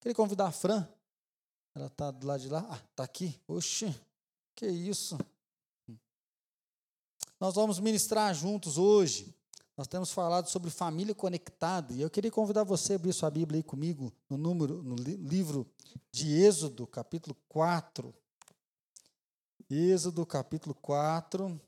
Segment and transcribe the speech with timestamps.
[0.00, 0.88] Queria convidar a Fran.
[1.74, 2.66] Ela está do lado de lá.
[2.70, 3.38] Ah, está aqui.
[3.46, 3.94] Oxe,
[4.56, 5.18] que isso.
[7.38, 9.34] Nós vamos ministrar juntos hoje.
[9.76, 11.92] Nós temos falado sobre família conectada.
[11.92, 15.70] E eu queria convidar você a abrir sua Bíblia aí comigo no número, no livro
[16.10, 18.14] de Êxodo, capítulo 4.
[19.70, 21.60] Êxodo, capítulo 4.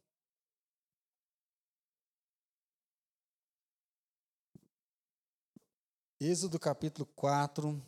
[6.20, 7.82] Êxodo capítulo 4,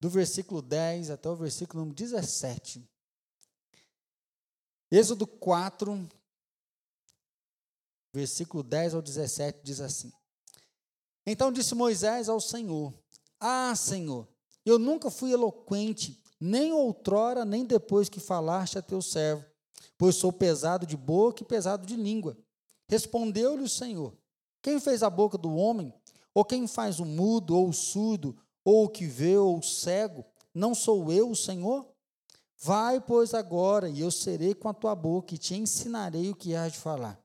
[0.00, 2.88] do versículo 10 até o versículo 17.
[4.90, 6.08] Êxodo 4,
[8.12, 10.12] versículo 10 ao 17 diz assim:
[11.26, 12.92] Então disse Moisés ao Senhor:
[13.38, 14.26] Ah, Senhor,
[14.64, 19.44] eu nunca fui eloquente, nem outrora, nem depois que falaste a teu servo,
[19.96, 22.36] pois sou pesado de boca e pesado de língua.
[22.88, 24.16] Respondeu-lhe o Senhor:
[24.62, 25.94] Quem fez a boca do homem?
[26.32, 30.24] Ou quem faz o mudo, ou o surdo, ou o que vê, ou o cego?
[30.54, 31.86] Não sou eu o Senhor?
[32.62, 36.54] Vai, pois, agora, e eu serei com a tua boca, e te ensinarei o que
[36.54, 37.18] hás de falar.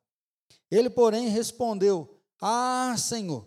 [0.72, 3.46] Ele, porém, respondeu: Ah, Senhor,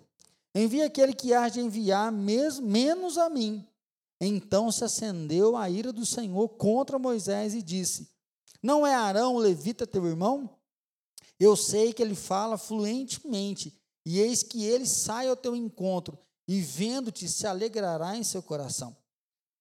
[0.54, 3.66] envia aquele que hás de enviar, mesmo, menos a mim.
[4.20, 8.10] Então se acendeu a ira do Senhor contra Moisés e disse:
[8.62, 10.50] Não é Arão o levita teu irmão?
[11.38, 16.18] Eu sei que ele fala fluentemente e eis que ele sai ao teu encontro,
[16.48, 18.96] e vendo-te se alegrará em seu coração.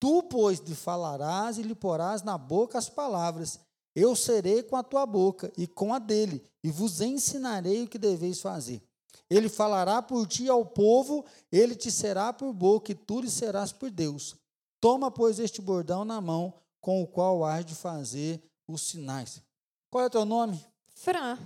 [0.00, 3.60] Tu, pois, lhe falarás e lhe porás na boca as palavras.
[3.94, 7.98] Eu serei com a tua boca e com a dele, e vos ensinarei o que
[7.98, 8.80] deveis fazer.
[9.28, 13.72] Ele falará por ti ao povo, ele te será por boca, e tu lhe serás
[13.72, 14.36] por Deus.
[14.80, 19.42] Toma, pois, este bordão na mão, com o qual has de fazer os sinais.
[19.90, 20.64] Qual é o teu nome?
[20.94, 21.38] Fran.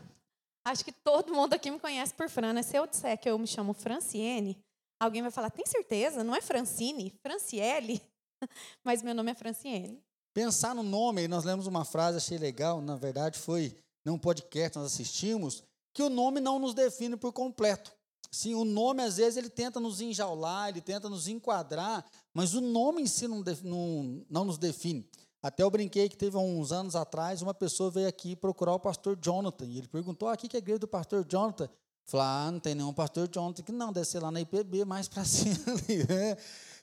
[0.65, 2.63] Acho que todo mundo aqui me conhece por Fran, né?
[2.63, 4.63] Se eu disser que eu me chamo Franciene,
[5.05, 6.23] alguém vai falar, tem certeza?
[6.23, 7.13] Não é Francine?
[7.23, 8.01] Franciele?
[8.85, 10.03] Mas meu nome é Franciene.
[10.35, 14.93] Pensar no nome, nós lemos uma frase, achei legal, na verdade foi num podcast nós
[14.93, 17.93] assistimos, que o nome não nos define por completo.
[18.31, 22.63] Sim, o nome às vezes ele tenta nos enjaular, ele tenta nos enquadrar, mas o
[22.63, 25.07] nome em si não, não, não nos define.
[25.43, 29.19] Até eu brinquei que teve uns anos atrás, uma pessoa veio aqui procurar o pastor
[29.21, 29.67] Jonathan.
[29.67, 31.69] E ele perguntou: ah, que é a igreja do pastor Jonathan?
[32.05, 35.09] Falei, ah, não tem nenhum pastor Jonathan que não, deve ser lá na IPB, mais
[35.09, 36.07] para cima ali.
[36.07, 36.37] Né?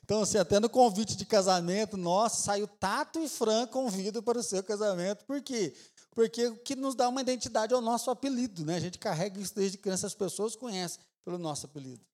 [0.04, 4.42] Então, assim, até no convite de casamento, nossa, saiu Tato e Fran convido para o
[4.42, 5.24] seu casamento.
[5.24, 5.74] Por quê?
[6.12, 8.76] Porque o que nos dá uma identidade é o nosso apelido, né?
[8.76, 12.04] A gente carrega isso desde criança, as pessoas conhecem pelo nosso apelido.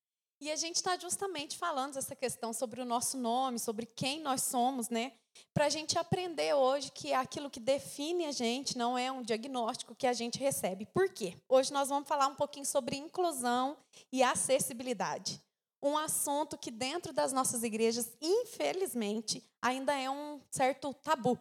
[0.41, 4.43] E a gente está justamente falando essa questão sobre o nosso nome, sobre quem nós
[4.43, 5.13] somos, né?
[5.53, 9.95] Para a gente aprender hoje que aquilo que define a gente não é um diagnóstico
[9.95, 10.87] que a gente recebe.
[10.87, 11.37] Por quê?
[11.49, 13.77] Hoje nós vamos falar um pouquinho sobre inclusão
[14.13, 15.43] e acessibilidade.
[15.83, 21.39] Um assunto que dentro das nossas igrejas, infelizmente, ainda é um certo tabu.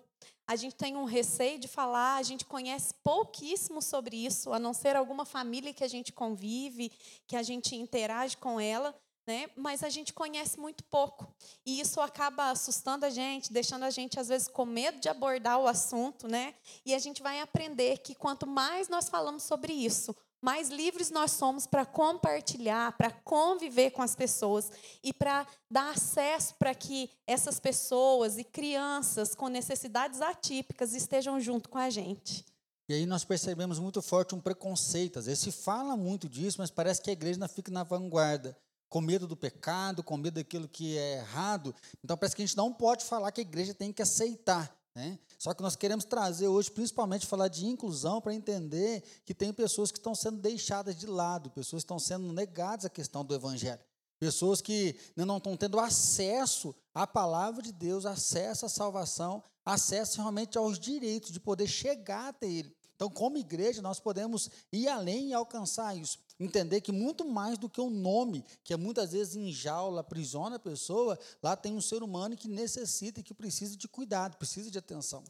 [0.48, 4.74] A gente tem um receio de falar, a gente conhece pouquíssimo sobre isso, a não
[4.74, 6.92] ser alguma família que a gente convive,
[7.26, 9.50] que a gente interage com ela, né?
[9.56, 11.28] Mas a gente conhece muito pouco.
[11.66, 15.60] E isso acaba assustando a gente, deixando a gente às vezes com medo de abordar
[15.60, 16.54] o assunto, né?
[16.86, 21.32] E a gente vai aprender que quanto mais nós falamos sobre isso, mais livres nós
[21.32, 24.72] somos para compartilhar, para conviver com as pessoas
[25.04, 31.68] e para dar acesso para que essas pessoas e crianças com necessidades atípicas estejam junto
[31.68, 32.46] com a gente.
[32.88, 35.18] E aí nós percebemos muito forte um preconceito.
[35.18, 38.56] Às vezes se fala muito disso, mas parece que a igreja não fica na vanguarda
[38.96, 41.76] com medo do pecado, com medo daquilo que é errado.
[42.02, 44.74] Então parece que a gente não pode falar que a igreja tem que aceitar.
[44.96, 45.20] Né?
[45.38, 49.92] Só que nós queremos trazer hoje, principalmente, falar de inclusão para entender que tem pessoas
[49.92, 53.82] que estão sendo deixadas de lado, pessoas que estão sendo negadas à questão do evangelho.
[54.18, 60.58] Pessoas que não estão tendo acesso à palavra de Deus, acesso à salvação, acesso realmente
[60.58, 62.74] aos direitos de poder chegar até Ele.
[62.96, 66.18] Então, como igreja, nós podemos ir além e alcançar isso.
[66.40, 70.60] Entender que muito mais do que um nome, que é muitas vezes enjaula, aprisiona a
[70.60, 74.78] pessoa, lá tem um ser humano que necessita e que precisa de cuidado, precisa de
[74.78, 75.24] atenção.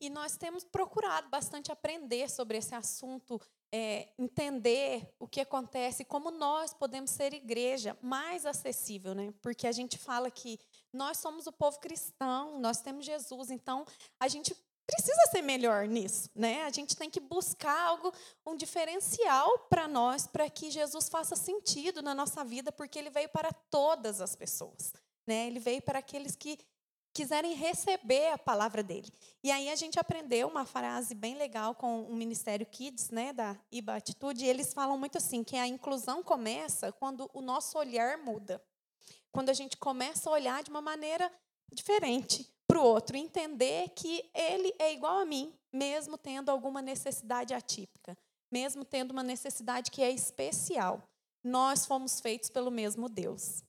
[0.00, 3.40] E nós temos procurado bastante aprender sobre esse assunto,
[3.72, 9.32] é, entender o que acontece, como nós podemos ser igreja mais acessível, né?
[9.42, 10.58] Porque a gente fala que
[10.92, 13.84] nós somos o povo cristão, nós temos Jesus, então
[14.18, 16.64] a gente precisa ser melhor nisso, né?
[16.64, 18.12] A gente tem que buscar algo,
[18.46, 23.28] um diferencial para nós, para que Jesus faça sentido na nossa vida, porque ele veio
[23.28, 24.92] para todas as pessoas,
[25.26, 25.46] né?
[25.46, 26.58] Ele veio para aqueles que
[27.14, 29.08] quiserem receber a palavra dele.
[29.42, 33.56] E aí a gente aprendeu uma frase bem legal com o Ministério Kids, né, da
[33.70, 38.18] IBA Atitude, e eles falam muito assim, que a inclusão começa quando o nosso olhar
[38.18, 38.60] muda.
[39.30, 41.30] quando a gente começa a olhar de uma maneira
[41.72, 47.54] diferente para o outro, entender que ele é igual a mim, mesmo tendo alguma necessidade
[47.54, 48.18] atípica,
[48.50, 51.00] mesmo tendo uma necessidade que é especial.
[51.44, 53.62] Nós fomos feitos pelo mesmo Deus.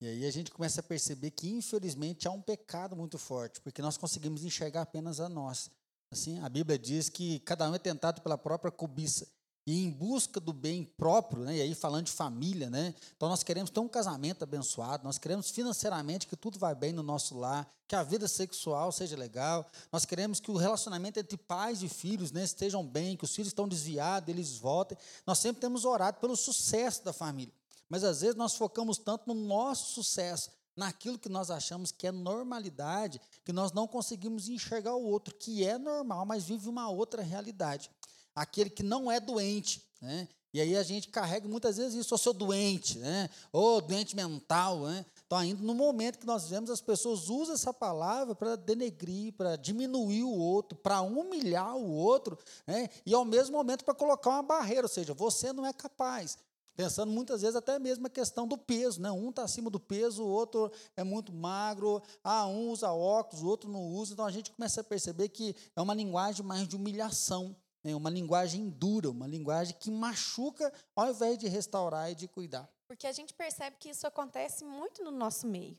[0.00, 3.82] E aí a gente começa a perceber que, infelizmente, há um pecado muito forte, porque
[3.82, 5.70] nós conseguimos enxergar apenas a nós.
[6.10, 9.28] Assim, a Bíblia diz que cada um é tentado pela própria cobiça
[9.70, 11.58] e em busca do bem próprio, né?
[11.58, 12.92] e aí falando de família, né?
[13.16, 17.04] então nós queremos ter um casamento abençoado, nós queremos financeiramente que tudo vai bem no
[17.04, 21.84] nosso lar, que a vida sexual seja legal, nós queremos que o relacionamento entre pais
[21.84, 24.98] e filhos né, estejam bem, que os filhos estão desviados, eles voltem.
[25.24, 27.54] Nós sempre temos orado pelo sucesso da família,
[27.88, 32.12] mas às vezes nós focamos tanto no nosso sucesso, naquilo que nós achamos que é
[32.12, 37.22] normalidade, que nós não conseguimos enxergar o outro, que é normal, mas vive uma outra
[37.22, 37.88] realidade.
[38.34, 40.28] Aquele que não é doente, né?
[40.52, 43.30] E aí a gente carrega muitas vezes isso, ou seu doente, né?
[43.52, 44.80] ou doente mental.
[44.80, 45.06] Né?
[45.24, 49.54] Então, ainda no momento que nós vemos, as pessoas usam essa palavra para denegrir, para
[49.54, 52.36] diminuir o outro, para humilhar o outro,
[52.66, 52.88] né?
[53.06, 56.36] e ao mesmo momento para colocar uma barreira, ou seja, você não é capaz,
[56.76, 59.10] Pensando muitas vezes até mesmo a questão do peso, né?
[59.10, 63.48] Um está acima do peso, o outro é muito magro, ah, um usa óculos, o
[63.48, 64.14] outro não usa.
[64.14, 67.94] Então a gente começa a perceber que é uma linguagem mais de humilhação, né?
[67.94, 72.68] uma linguagem dura, uma linguagem que machuca ao invés de restaurar e de cuidar.
[72.86, 75.78] Porque a gente percebe que isso acontece muito no nosso meio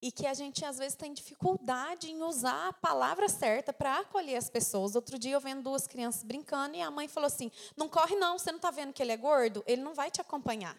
[0.00, 4.36] e que a gente às vezes tem dificuldade em usar a palavra certa para acolher
[4.36, 4.94] as pessoas.
[4.94, 8.38] Outro dia eu vendo duas crianças brincando e a mãe falou assim: "Não corre não,
[8.38, 9.64] você não está vendo que ele é gordo?
[9.66, 10.78] Ele não vai te acompanhar".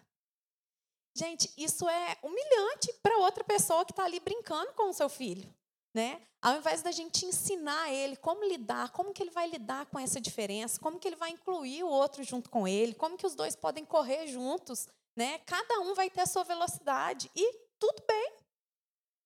[1.14, 5.52] Gente, isso é humilhante para outra pessoa que está ali brincando com o seu filho,
[5.96, 6.20] né?
[6.42, 10.20] Ao invés da gente ensinar ele como lidar, como que ele vai lidar com essa
[10.20, 13.56] diferença, como que ele vai incluir o outro junto com ele, como que os dois
[13.56, 15.38] podem correr juntos, né?
[15.46, 18.32] Cada um vai ter a sua velocidade e tudo bem.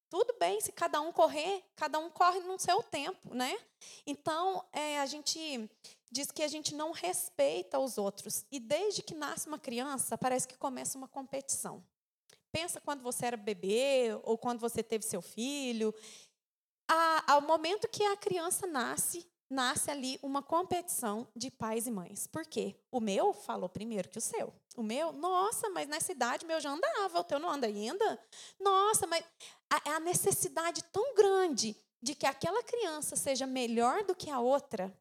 [0.08, 3.58] Tudo bem se cada um correr, cada um corre no seu tempo, né?
[4.06, 5.68] Então, é, a gente
[6.08, 8.44] diz que a gente não respeita os outros.
[8.50, 11.82] E desde que nasce uma criança, parece que começa uma competição.
[12.52, 15.94] Pensa quando você era bebê ou quando você teve seu filho.
[16.92, 22.26] A, ao momento que a criança nasce, nasce ali uma competição de pais e mães.
[22.26, 22.74] Por quê?
[22.90, 24.52] O meu falou primeiro que o seu.
[24.76, 28.20] O meu, nossa, mas nessa idade meu já andava, o teu não anda ainda?
[28.58, 29.24] Nossa, mas
[29.70, 34.92] a, a necessidade tão grande de que aquela criança seja melhor do que a outra,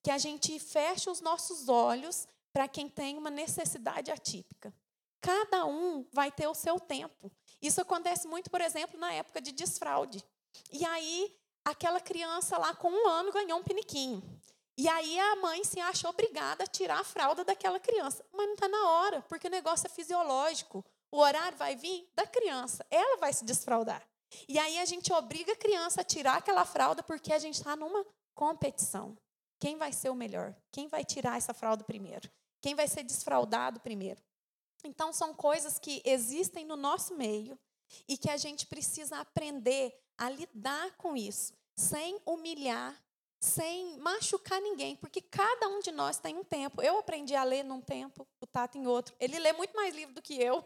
[0.00, 4.72] que a gente fecha os nossos olhos para quem tem uma necessidade atípica.
[5.20, 7.32] Cada um vai ter o seu tempo.
[7.60, 10.24] Isso acontece muito, por exemplo, na época de desfraude.
[10.70, 11.34] E aí,
[11.64, 14.22] aquela criança lá com um ano ganhou um piniquinho.
[14.76, 18.24] E aí a mãe se acha obrigada a tirar a fralda daquela criança.
[18.32, 20.84] Mas não está na hora, porque o negócio é fisiológico.
[21.10, 22.84] O horário vai vir da criança.
[22.90, 24.02] Ela vai se desfraldar.
[24.48, 27.76] E aí a gente obriga a criança a tirar aquela fralda porque a gente está
[27.76, 28.04] numa
[28.34, 29.16] competição.
[29.60, 30.56] Quem vai ser o melhor?
[30.72, 32.30] Quem vai tirar essa fralda primeiro?
[32.60, 34.20] Quem vai ser desfraldado primeiro?
[34.84, 37.58] Então, são coisas que existem no nosso meio
[38.08, 42.94] e que a gente precisa aprender a lidar com isso, sem humilhar,
[43.40, 46.80] sem machucar ninguém, porque cada um de nós tem um tempo.
[46.80, 49.14] Eu aprendi a ler num tempo, o Tato em outro.
[49.18, 50.64] Ele lê muito mais livro do que eu,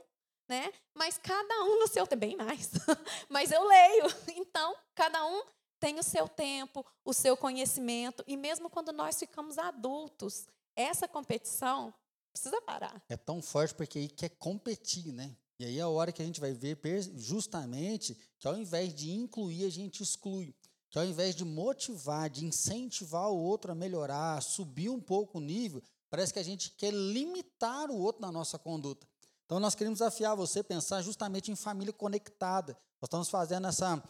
[0.48, 0.72] né?
[0.94, 2.70] Mas cada um no seu tempo, bem mais.
[3.28, 4.04] Mas eu leio.
[4.36, 5.42] Então, cada um
[5.78, 11.92] tem o seu tempo, o seu conhecimento, e mesmo quando nós ficamos adultos, essa competição
[12.32, 13.02] precisa parar.
[13.08, 15.34] É tão forte porque aí quer competir, né?
[15.58, 16.78] E aí é a hora que a gente vai ver
[17.16, 20.54] justamente que ao invés de incluir, a gente exclui
[20.90, 25.38] que ao invés de motivar, de incentivar o outro a melhorar, a subir um pouco
[25.38, 29.06] o nível, parece que a gente quer limitar o outro na nossa conduta.
[29.44, 32.72] Então, nós queremos desafiar você a pensar justamente em família conectada.
[33.00, 34.02] Nós estamos fazendo essa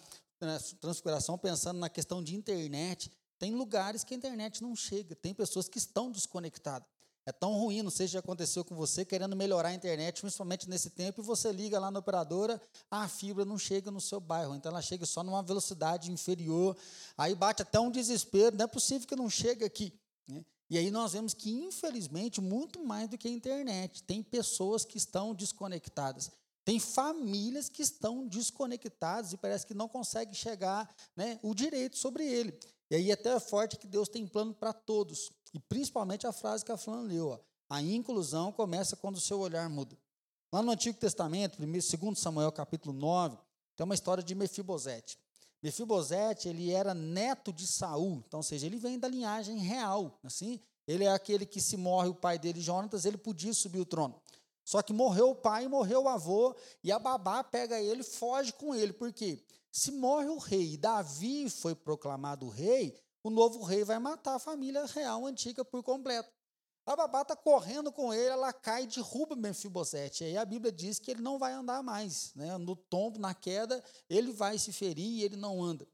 [0.80, 3.10] transfiguração pensando na questão de internet.
[3.38, 6.88] Tem lugares que a internet não chega, tem pessoas que estão desconectadas.
[7.28, 10.68] É tão ruim, não sei se já aconteceu com você, querendo melhorar a internet, principalmente
[10.70, 14.54] nesse tempo, e você liga lá na operadora, a fibra não chega no seu bairro,
[14.54, 16.76] então ela chega só numa velocidade inferior,
[17.18, 19.92] aí bate até um desespero, não é possível que não chegue aqui.
[20.28, 20.44] Né?
[20.70, 24.96] E aí nós vemos que, infelizmente, muito mais do que a internet, tem pessoas que
[24.96, 26.30] estão desconectadas.
[26.64, 32.24] Tem famílias que estão desconectadas e parece que não conseguem chegar né, o direito sobre
[32.24, 32.56] ele.
[32.90, 35.30] E aí até é forte que Deus tem plano para todos.
[35.52, 37.28] E principalmente a frase que a Flan leu.
[37.28, 37.38] Ó,
[37.68, 39.96] a inclusão começa quando o seu olhar muda.
[40.52, 43.36] Lá no Antigo Testamento, 2 Samuel capítulo 9,
[43.76, 45.18] tem uma história de Mefibosete.
[45.62, 50.60] Mefibosete, ele era neto de Saul, então, ou seja, ele vem da linhagem real, assim,
[50.86, 54.20] ele é aquele que se morre o pai dele, Jonatas, ele podia subir o trono.
[54.64, 58.52] Só que morreu o pai morreu o avô, e a babá pega ele e foge
[58.52, 58.92] com ele.
[58.92, 59.42] Por quê?
[59.76, 64.38] Se morre o rei e Davi foi proclamado rei, o novo rei vai matar a
[64.38, 66.30] família real antiga por completo.
[66.86, 70.24] A babá está correndo com ele, ela cai e derruba Mefibosete.
[70.24, 72.32] E aí a Bíblia diz que ele não vai andar mais.
[72.34, 72.56] Né?
[72.56, 75.86] No tombo, na queda, ele vai se ferir e ele não anda.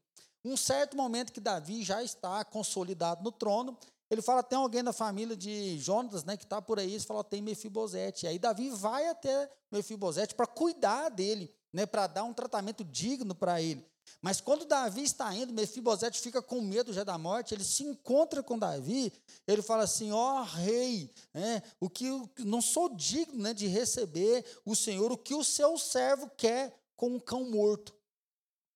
[0.45, 3.77] Um certo momento que Davi já está consolidado no trono,
[4.09, 7.21] ele fala, tem alguém da família de Jonas, né, que está por aí, ele fala,
[7.21, 8.27] tem Mefibosete.
[8.27, 13.33] E aí Davi vai até Mefibosete para cuidar dele, né, para dar um tratamento digno
[13.33, 13.85] para ele.
[14.21, 18.43] Mas quando Davi está indo, Mefibosete fica com medo já da morte, ele se encontra
[18.43, 19.11] com Davi,
[19.47, 23.67] ele fala assim, ó oh, rei, né, o que eu não sou digno né, de
[23.67, 27.93] receber o Senhor, o que o seu servo quer com um cão morto.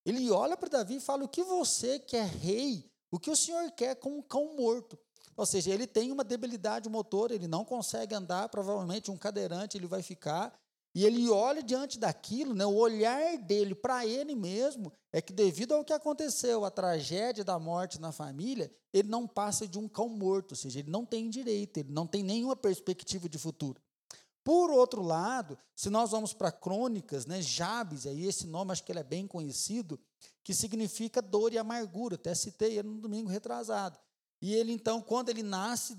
[0.04, 3.36] Ele olha para Davi e fala, o que você que é rei, o que o
[3.36, 4.98] Senhor quer com um cão morto?
[5.36, 9.86] Ou seja, ele tem uma debilidade motor, ele não consegue andar, provavelmente um cadeirante ele
[9.86, 10.52] vai ficar.
[10.98, 15.72] E ele olha diante daquilo, né, o olhar dele para ele mesmo é que, devido
[15.72, 20.08] ao que aconteceu, a tragédia da morte na família, ele não passa de um cão
[20.08, 23.80] morto, ou seja, ele não tem direito, ele não tem nenhuma perspectiva de futuro.
[24.42, 28.90] Por outro lado, se nós vamos para Crônicas, né, Jabes, aí esse nome acho que
[28.90, 30.00] ele é bem conhecido,
[30.42, 34.00] que significa dor e amargura, até citei ele no domingo retrasado.
[34.42, 35.96] E ele, então, quando ele nasce,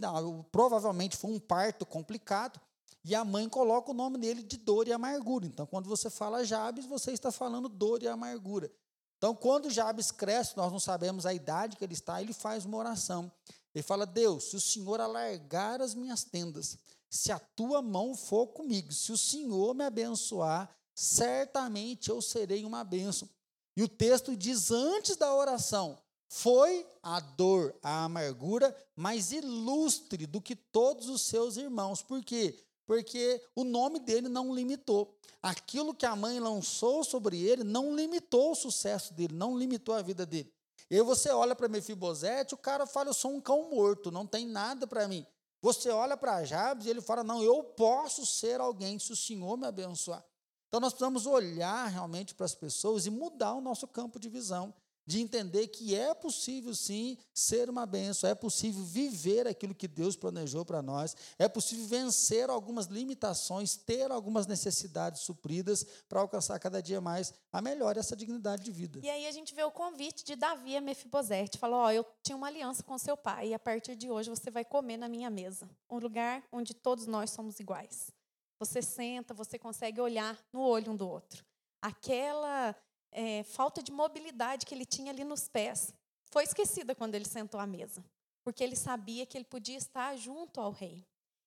[0.52, 2.60] provavelmente foi um parto complicado,
[3.04, 5.46] e a mãe coloca o nome dele de dor e amargura.
[5.46, 8.72] Então, quando você fala Jabes, você está falando dor e amargura.
[9.18, 12.78] Então, quando Jabes cresce, nós não sabemos a idade que ele está, ele faz uma
[12.78, 13.32] oração.
[13.74, 16.78] Ele fala: Deus, se o Senhor alargar as minhas tendas,
[17.10, 22.84] se a tua mão for comigo, se o Senhor me abençoar, certamente eu serei uma
[22.84, 23.30] bênção.
[23.76, 30.40] E o texto diz antes da oração: foi a dor, a amargura mais ilustre do
[30.40, 32.02] que todos os seus irmãos.
[32.02, 32.64] Por quê?
[32.90, 35.16] Porque o nome dele não limitou.
[35.44, 40.02] Aquilo que a mãe lançou sobre ele não limitou o sucesso dele, não limitou a
[40.02, 40.52] vida dele.
[40.90, 44.26] E aí você olha para Mefibosete, o cara fala: Eu sou um cão morto, não
[44.26, 45.24] tem nada para mim.
[45.62, 49.56] Você olha para Jabes e ele fala: Não, eu posso ser alguém se o Senhor
[49.56, 50.26] me abençoar.
[50.68, 54.74] Então nós precisamos olhar realmente para as pessoas e mudar o nosso campo de visão
[55.10, 60.16] de entender que é possível sim ser uma benção, é possível viver aquilo que Deus
[60.16, 66.80] planejou para nós, é possível vencer algumas limitações, ter algumas necessidades supridas para alcançar cada
[66.80, 69.00] dia mais a melhor essa dignidade de vida.
[69.02, 72.06] E aí a gente vê o convite de Davi a Mefibosete, falou: "Ó, oh, eu
[72.22, 75.10] tinha uma aliança com seu pai e a partir de hoje você vai comer na
[75.10, 78.12] minha mesa, um lugar onde todos nós somos iguais.
[78.60, 81.44] Você senta, você consegue olhar no olho um do outro.
[81.82, 82.76] Aquela
[83.12, 85.94] é, falta de mobilidade que ele tinha ali nos pés
[86.32, 88.04] foi esquecida quando ele sentou à mesa,
[88.44, 91.06] porque ele sabia que ele podia estar junto ao rei.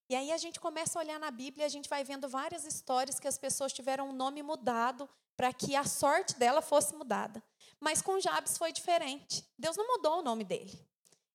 [0.09, 2.65] E aí a gente começa a olhar na Bíblia e a gente vai vendo várias
[2.65, 7.41] histórias que as pessoas tiveram um nome mudado para que a sorte dela fosse mudada.
[7.79, 9.43] Mas com Jabes foi diferente.
[9.57, 10.77] Deus não mudou o nome dele.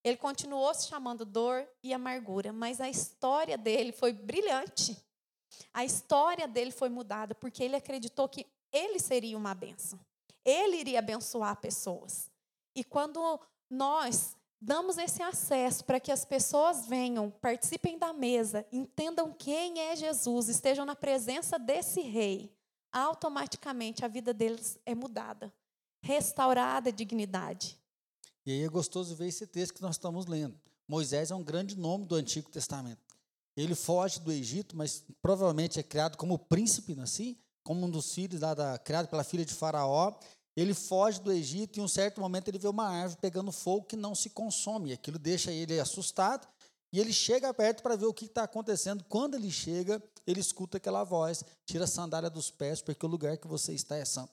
[0.05, 4.97] Ele continuou se chamando dor e amargura, mas a história dele foi brilhante.
[5.73, 9.99] A história dele foi mudada porque ele acreditou que ele seria uma benção.
[10.49, 12.31] Ele iria abençoar pessoas.
[12.75, 19.33] E quando nós damos esse acesso para que as pessoas venham, participem da mesa, entendam
[19.33, 22.53] quem é Jesus, estejam na presença desse rei,
[22.93, 25.53] automaticamente a vida deles é mudada,
[26.03, 27.79] restaurada a dignidade.
[28.47, 30.59] E aí é gostoso ver esse texto que nós estamos lendo.
[30.89, 33.03] Moisés é um grande nome do Antigo Testamento.
[33.55, 38.41] Ele foge do Egito, mas provavelmente é criado como príncipe, assim, como um dos filhos
[38.41, 40.19] lá da, criado pela filha de Faraó.
[40.61, 43.87] Ele foge do Egito e em um certo momento ele vê uma árvore pegando fogo
[43.87, 44.93] que não se consome.
[44.93, 46.49] Aquilo deixa ele assustado
[46.93, 49.05] e ele chega perto para ver o que está acontecendo.
[49.09, 53.37] Quando ele chega, ele escuta aquela voz: tira a sandália dos pés, porque o lugar
[53.37, 54.33] que você está é santo.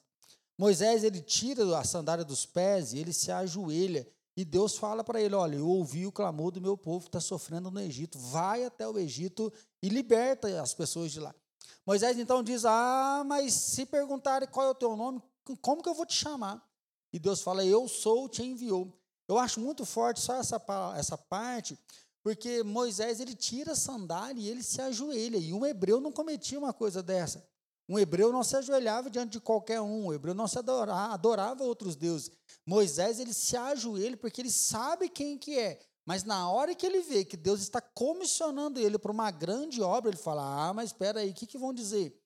[0.58, 4.04] Moisés ele tira a sandália dos pés e ele se ajoelha.
[4.36, 7.20] E Deus fala para ele: Olha, eu ouvi o clamor do meu povo que está
[7.20, 8.18] sofrendo no Egito.
[8.18, 11.32] Vai até o Egito e liberta as pessoas de lá.
[11.86, 15.22] Moisés então diz: Ah, mas se perguntarem qual é o teu nome,
[15.60, 16.66] como que eu vou te chamar?
[17.12, 18.92] E Deus fala, eu sou, te enviou.
[19.28, 20.60] Eu acho muito forte só essa,
[20.96, 21.78] essa parte,
[22.22, 25.36] porque Moisés ele tira a sandália e ele se ajoelha.
[25.36, 27.46] E um hebreu não cometia uma coisa dessa.
[27.88, 30.06] Um hebreu não se ajoelhava diante de qualquer um.
[30.06, 32.30] O hebreu não se adorava, adorava outros deuses.
[32.64, 35.80] Moisés ele se ajoelha porque ele sabe quem que é.
[36.04, 40.10] Mas na hora que ele vê que Deus está comissionando ele para uma grande obra,
[40.10, 42.16] ele fala: Ah, mas espera aí, o que, que vão dizer?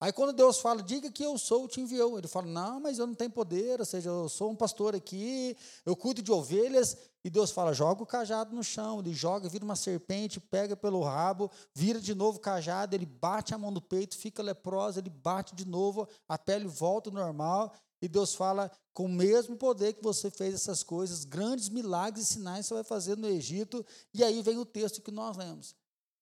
[0.00, 2.18] Aí quando Deus fala, diga que eu sou, te enviou.
[2.18, 5.56] Ele fala, não, mas eu não tenho poder, ou seja, eu sou um pastor aqui,
[5.84, 6.96] eu cuido de ovelhas.
[7.24, 9.00] E Deus fala, joga o cajado no chão.
[9.00, 13.54] Ele joga, vira uma serpente, pega pelo rabo, vira de novo o cajado, ele bate
[13.54, 17.74] a mão no peito, fica leprosa, ele bate de novo, a pele volta ao normal.
[18.00, 22.34] E Deus fala, com o mesmo poder que você fez essas coisas, grandes milagres e
[22.34, 23.84] sinais você vai fazer no Egito.
[24.14, 25.74] E aí vem o texto que nós lemos.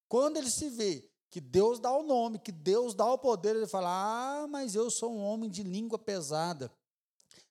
[0.09, 3.67] Quando ele se vê que Deus dá o nome, que Deus dá o poder, ele
[3.67, 6.71] fala: Ah, mas eu sou um homem de língua pesada.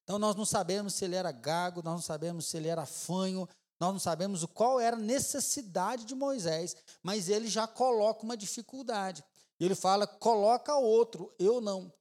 [0.04, 3.48] Então nós não sabemos se ele era gago, nós não sabemos se ele era fanho,
[3.80, 9.24] nós não sabemos qual era a necessidade de Moisés, mas ele já coloca uma dificuldade.
[9.60, 11.92] Ele fala: coloca outro, eu não.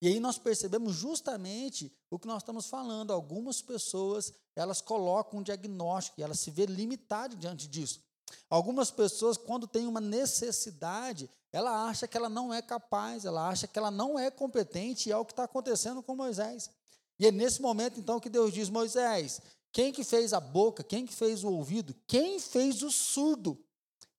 [0.00, 3.12] E aí nós percebemos justamente o que nós estamos falando.
[3.12, 8.00] Algumas pessoas, elas colocam um diagnóstico e elas se vê limitadas diante disso.
[8.48, 13.66] Algumas pessoas, quando tem uma necessidade, ela acha que ela não é capaz, ela acha
[13.66, 16.70] que ela não é competente, e é o que está acontecendo com Moisés.
[17.18, 19.40] E é nesse momento, então, que Deus diz: Moisés,
[19.72, 23.58] quem que fez a boca, quem que fez o ouvido, quem fez o surdo,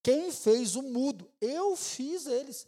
[0.04, 1.30] quem fez o mudo?
[1.40, 2.68] Eu fiz eles.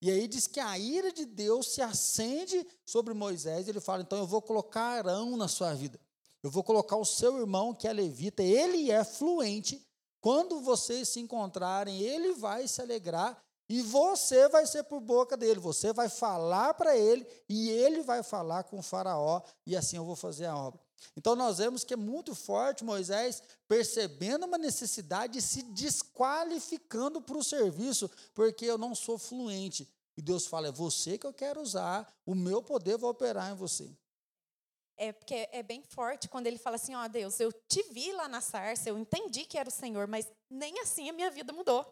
[0.00, 4.18] E aí diz que a ira de Deus se acende sobre Moisés, ele fala: então
[4.18, 6.00] eu vou colocar Arão na sua vida.
[6.42, 9.85] Eu vou colocar o seu irmão, que é levita, ele é fluente,
[10.26, 15.60] quando vocês se encontrarem, ele vai se alegrar e você vai ser por boca dele.
[15.60, 20.04] Você vai falar para ele e ele vai falar com o Faraó e assim eu
[20.04, 20.80] vou fazer a obra.
[21.16, 27.38] Então nós vemos que é muito forte Moisés percebendo uma necessidade e se desqualificando para
[27.38, 29.88] o serviço, porque eu não sou fluente.
[30.16, 33.54] E Deus fala: é você que eu quero usar, o meu poder vai operar em
[33.54, 33.88] você.
[34.96, 38.12] É porque é bem forte quando ele fala assim: ó oh, Deus, eu te vi
[38.12, 41.52] lá na sarça, eu entendi que era o Senhor, mas nem assim a minha vida
[41.52, 41.84] mudou.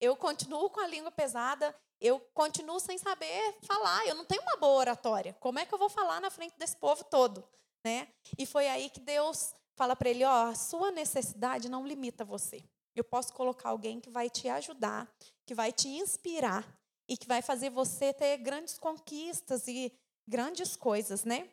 [0.00, 4.56] Eu continuo com a língua pesada, eu continuo sem saber falar, eu não tenho uma
[4.56, 5.34] boa oratória.
[5.40, 7.44] Como é que eu vou falar na frente desse povo todo?
[7.84, 8.08] Né?
[8.38, 12.24] E foi aí que Deus fala para ele: ó, oh, a sua necessidade não limita
[12.24, 12.62] você.
[12.94, 15.10] Eu posso colocar alguém que vai te ajudar,
[15.46, 16.66] que vai te inspirar
[17.08, 19.92] e que vai fazer você ter grandes conquistas e
[20.28, 21.48] grandes coisas, né?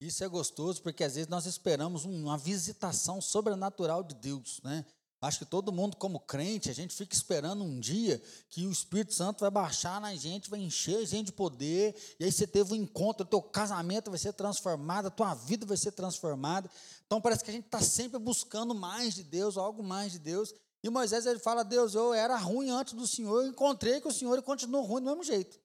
[0.00, 4.84] Isso é gostoso porque às vezes nós esperamos uma visitação sobrenatural de Deus, né?
[5.20, 9.14] Acho que todo mundo, como crente, a gente fica esperando um dia que o Espírito
[9.14, 12.74] Santo vai baixar na gente, vai encher a gente de poder, e aí você teve
[12.74, 16.70] um encontro, o teu casamento vai ser transformado, a tua vida vai ser transformada.
[17.06, 20.54] Então parece que a gente está sempre buscando mais de Deus, algo mais de Deus.
[20.84, 24.12] E Moisés ele fala: Deus, eu era ruim antes do Senhor, eu encontrei que o
[24.12, 25.58] Senhor continuou ruim do mesmo jeito.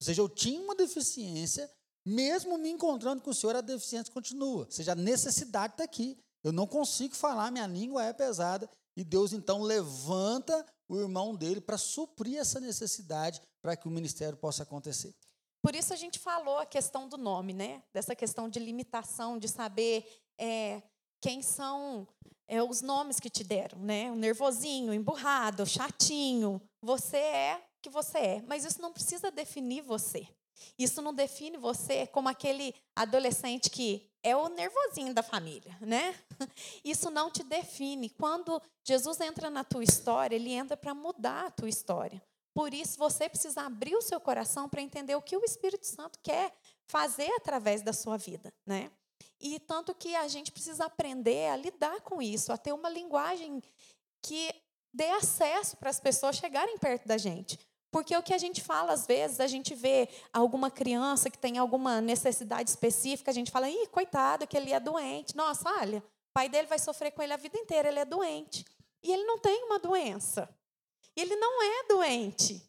[0.00, 1.70] Ou seja, eu tinha uma deficiência,
[2.06, 4.64] mesmo me encontrando com o Senhor, a deficiência continua.
[4.64, 6.16] Ou seja, a necessidade está aqui.
[6.44, 8.70] Eu não consigo falar, minha língua é pesada.
[8.96, 14.38] E Deus então levanta o irmão dele para suprir essa necessidade para que o ministério
[14.38, 15.12] possa acontecer.
[15.60, 17.82] Por isso a gente falou a questão do nome, né?
[17.92, 20.06] Dessa questão de limitação, de saber
[20.38, 20.80] é,
[21.20, 22.06] quem são
[22.46, 24.12] é, os nomes que te deram, né?
[24.12, 26.62] O nervosinho, o emburrado, o chatinho.
[26.80, 28.42] Você é o que você é.
[28.46, 30.28] Mas isso não precisa definir você.
[30.78, 36.14] Isso não define você como aquele adolescente que é o nervosinho da família, né?
[36.84, 38.10] Isso não te define.
[38.10, 42.22] Quando Jesus entra na tua história, ele entra para mudar a tua história.
[42.52, 46.18] Por isso você precisa abrir o seu coração para entender o que o Espírito Santo
[46.22, 46.54] quer
[46.86, 48.90] fazer através da sua vida, né?
[49.38, 53.62] E tanto que a gente precisa aprender a lidar com isso, a ter uma linguagem
[54.22, 54.54] que
[54.92, 57.58] dê acesso para as pessoas chegarem perto da gente.
[57.90, 61.58] Porque o que a gente fala, às vezes, a gente vê alguma criança que tem
[61.58, 65.36] alguma necessidade específica, a gente fala, ih, coitado, que ele é doente.
[65.36, 68.64] Nossa, olha, o pai dele vai sofrer com ele a vida inteira, ele é doente.
[69.02, 70.48] E ele não tem uma doença.
[71.14, 72.62] Ele não é doente.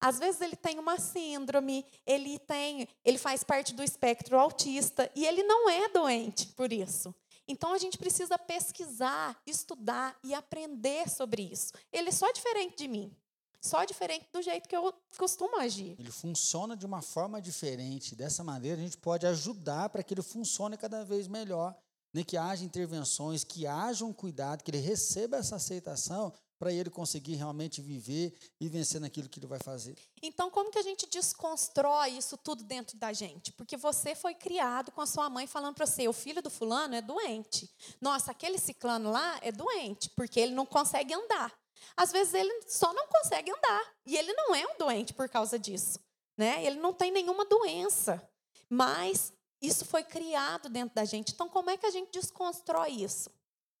[0.00, 5.24] Às vezes ele tem uma síndrome, ele tem, ele faz parte do espectro autista e
[5.24, 7.14] ele não é doente por isso.
[7.46, 11.72] Então a gente precisa pesquisar, estudar e aprender sobre isso.
[11.92, 13.16] Ele é só diferente de mim
[13.62, 15.94] só diferente do jeito que eu costumo agir.
[15.98, 18.16] Ele funciona de uma forma diferente.
[18.16, 21.76] Dessa maneira, a gente pode ajudar para que ele funcione cada vez melhor,
[22.12, 22.24] né?
[22.24, 27.34] que haja intervenções, que haja um cuidado, que ele receba essa aceitação para ele conseguir
[27.34, 29.96] realmente viver e vencer naquilo que ele vai fazer.
[30.22, 33.52] Então, como que a gente desconstrói isso tudo dentro da gente?
[33.52, 36.94] Porque você foi criado com a sua mãe falando para você, o filho do fulano
[36.94, 37.68] é doente.
[38.00, 41.52] Nossa, aquele ciclano lá é doente, porque ele não consegue andar.
[41.96, 45.58] Às vezes ele só não consegue andar e ele não é um doente por causa
[45.58, 45.98] disso,
[46.36, 46.64] né?
[46.64, 48.22] Ele não tem nenhuma doença,
[48.68, 51.32] mas isso foi criado dentro da gente.
[51.32, 53.30] Então, como é que a gente desconstrói isso?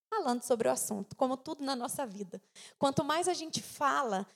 [0.08, 2.40] Falando sobre o assunto, como tudo na nossa vida.
[2.78, 4.26] Quanto mais a gente fala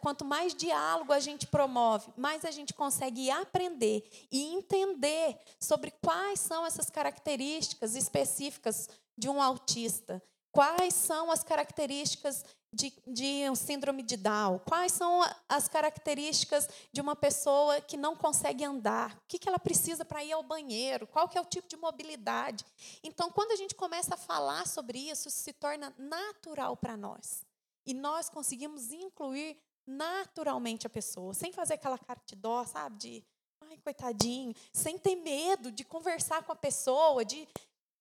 [0.00, 6.40] quanto mais diálogo a gente promove, mais a gente consegue aprender e entender sobre quais
[6.40, 14.02] são essas características específicas de um autista, quais são as características de, de um síndrome
[14.02, 19.38] de Down, quais são as características de uma pessoa que não consegue andar, o que,
[19.38, 22.64] que ela precisa para ir ao banheiro, qual que é o tipo de mobilidade.
[23.02, 27.44] Então, quando a gente começa a falar sobre isso, isso se torna natural para nós.
[27.84, 32.96] E nós conseguimos incluir naturalmente a pessoa, sem fazer aquela cara de dó, sabe?
[32.96, 33.24] De,
[33.60, 37.46] ai, coitadinho, sem ter medo de conversar com a pessoa, de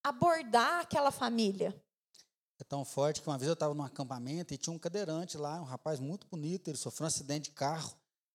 [0.03, 1.75] abordar aquela família.
[2.61, 5.59] É tão forte que uma vez eu estava num acampamento e tinha um cadeirante lá,
[5.59, 7.91] um rapaz muito bonito, ele sofreu um acidente de carro.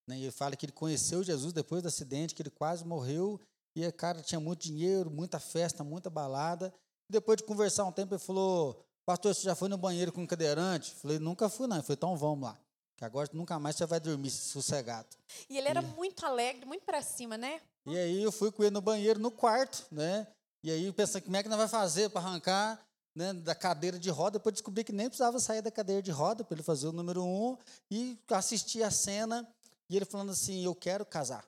[0.09, 3.41] Né, e ele fala que ele conheceu Jesus depois do acidente, que ele quase morreu.
[3.77, 6.75] E o cara tinha muito dinheiro, muita festa, muita balada.
[7.09, 10.23] E depois de conversar um tempo, ele falou: Pastor, você já foi no banheiro com
[10.23, 10.93] um cadeirante?
[10.97, 11.77] Falei, nunca fui, não.
[11.77, 12.59] Ele falou, então vamos lá.
[12.97, 15.09] Que agora nunca mais você vai dormir sossegado.
[15.49, 15.87] E ele era e...
[15.87, 17.61] muito alegre, muito para cima, né?
[17.87, 20.27] E aí eu fui com ele no banheiro, no quarto, né?
[20.65, 22.86] E aí pensando, como é que nós vai fazer para arrancar
[23.17, 24.39] né, da cadeira de roda?
[24.39, 27.25] Depois descobri que nem precisava sair da cadeira de roda para ele fazer o número
[27.25, 27.57] um.
[27.91, 29.49] E assisti a cena
[29.89, 31.45] e ele falando assim, eu quero casar.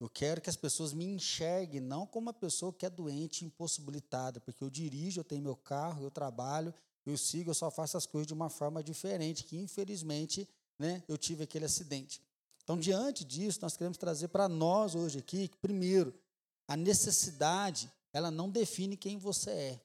[0.00, 4.40] Eu quero que as pessoas me enxerguem não como uma pessoa que é doente, impossibilitada,
[4.40, 6.72] porque eu dirijo, eu tenho meu carro, eu trabalho,
[7.04, 10.48] eu sigo, eu só faço as coisas de uma forma diferente, que infelizmente
[10.78, 12.22] né, eu tive aquele acidente.
[12.62, 16.14] Então, diante disso, nós queremos trazer para nós hoje aqui, que, primeiro,
[16.68, 19.80] a necessidade, ela não define quem você é.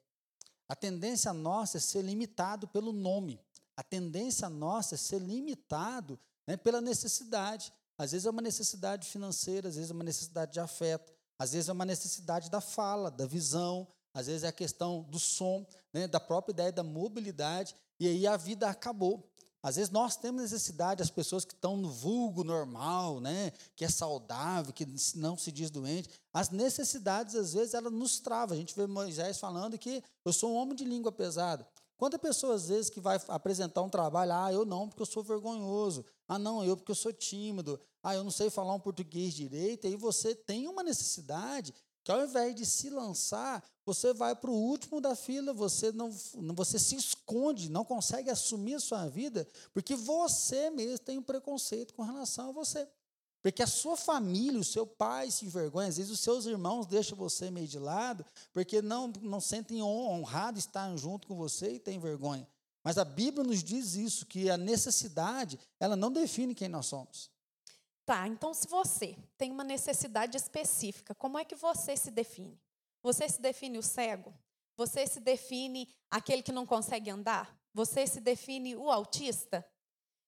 [0.73, 3.39] A tendência nossa é ser limitado pelo nome.
[3.77, 7.71] A tendência nossa é ser limitado né, pela necessidade.
[7.95, 11.69] Às vezes é uma necessidade financeira, às vezes é uma necessidade de afeto, às vezes
[11.69, 16.07] é uma necessidade da fala, da visão, às vezes é a questão do som, né,
[16.07, 19.31] da própria ideia da mobilidade, e aí a vida acabou.
[19.63, 23.89] Às vezes nós temos necessidade, as pessoas que estão no vulgo normal, né, que é
[23.89, 28.55] saudável, que não se diz doente, as necessidades, às vezes, elas nos travam.
[28.55, 31.65] A gente vê Moisés falando que eu sou um homem de língua pesada.
[31.95, 35.23] Quanta pessoa, às vezes, que vai apresentar um trabalho, ah, eu não, porque eu sou
[35.23, 36.05] vergonhoso.
[36.27, 37.79] Ah, não, eu, porque eu sou tímido.
[38.01, 39.85] Ah, eu não sei falar um português direito.
[39.85, 41.73] E aí você tem uma necessidade
[42.03, 46.11] que, ao invés de se lançar, você vai para o último da fila, você, não,
[46.53, 51.93] você se esconde, não consegue assumir a sua vida, porque você mesmo tem um preconceito
[51.93, 52.87] com relação a você.
[53.41, 57.17] Porque a sua família, o seu pai se envergonha, às vezes os seus irmãos deixam
[57.17, 61.99] você meio de lado, porque não, não sentem honrado estar junto com você e têm
[61.99, 62.47] vergonha.
[62.83, 67.32] Mas a Bíblia nos diz isso, que a necessidade, ela não define quem nós somos.
[68.05, 72.59] Tá, então se você tem uma necessidade específica, como é que você se define?
[73.01, 74.33] Você se define o cego?
[74.75, 77.57] Você se define aquele que não consegue andar?
[77.73, 79.65] Você se define o autista?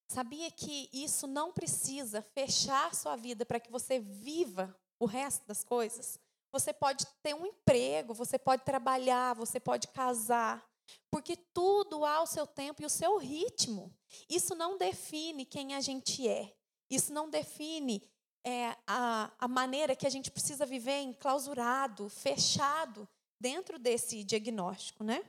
[0.08, 5.64] Sabia que isso não precisa fechar sua vida para que você viva o resto das
[5.64, 6.20] coisas?
[6.52, 10.66] Você pode ter um emprego, você pode trabalhar, você pode casar,
[11.12, 13.94] porque tudo há o seu tempo e o seu ritmo.
[14.30, 16.56] Isso não define quem a gente é.
[16.90, 18.02] Isso não define
[18.44, 23.08] é, a, a maneira que a gente precisa viver enclausurado, fechado
[23.40, 25.24] dentro desse diagnóstico, né?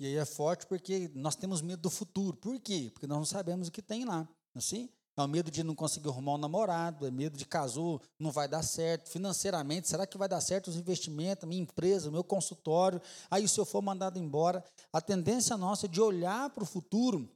[0.00, 2.36] E aí é forte porque nós temos medo do futuro.
[2.36, 2.90] Por quê?
[2.92, 4.28] Porque nós não sabemos o que tem lá.
[4.54, 4.88] É assim?
[5.16, 8.48] É o medo de não conseguir arrumar um namorado, é medo de casou, não vai
[8.48, 9.10] dar certo.
[9.10, 13.00] Financeiramente, será que vai dar certo os investimentos, minha empresa, meu consultório?
[13.30, 17.28] Aí, se eu for mandado embora, a tendência nossa de olhar para o futuro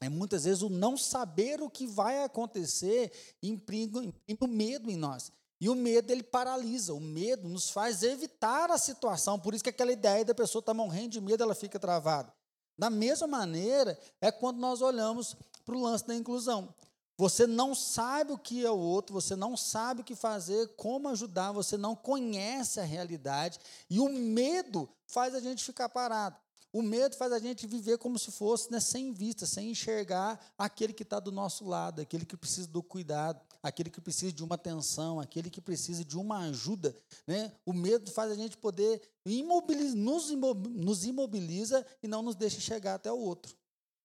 [0.00, 5.30] é muitas vezes o não saber o que vai acontecer imprime, imprime medo em nós.
[5.60, 6.94] E o medo, ele paralisa.
[6.94, 9.38] O medo nos faz evitar a situação.
[9.38, 12.32] Por isso que aquela ideia da pessoa estar tá morrendo de medo, ela fica travada.
[12.78, 15.36] Da mesma maneira, é quando nós olhamos
[15.66, 16.74] para o lance da inclusão.
[17.18, 21.10] Você não sabe o que é o outro, você não sabe o que fazer, como
[21.10, 23.58] ajudar, você não conhece a realidade.
[23.90, 26.38] E o medo faz a gente ficar parado.
[26.72, 30.92] O medo faz a gente viver como se fosse né, sem vista, sem enxergar aquele
[30.92, 34.54] que está do nosso lado, aquele que precisa do cuidado, aquele que precisa de uma
[34.54, 36.94] atenção, aquele que precisa de uma ajuda.
[37.26, 37.52] Né?
[37.66, 42.94] O medo faz a gente poder imobiliza, nos, nos imobiliza e não nos deixa chegar
[42.94, 43.56] até o outro.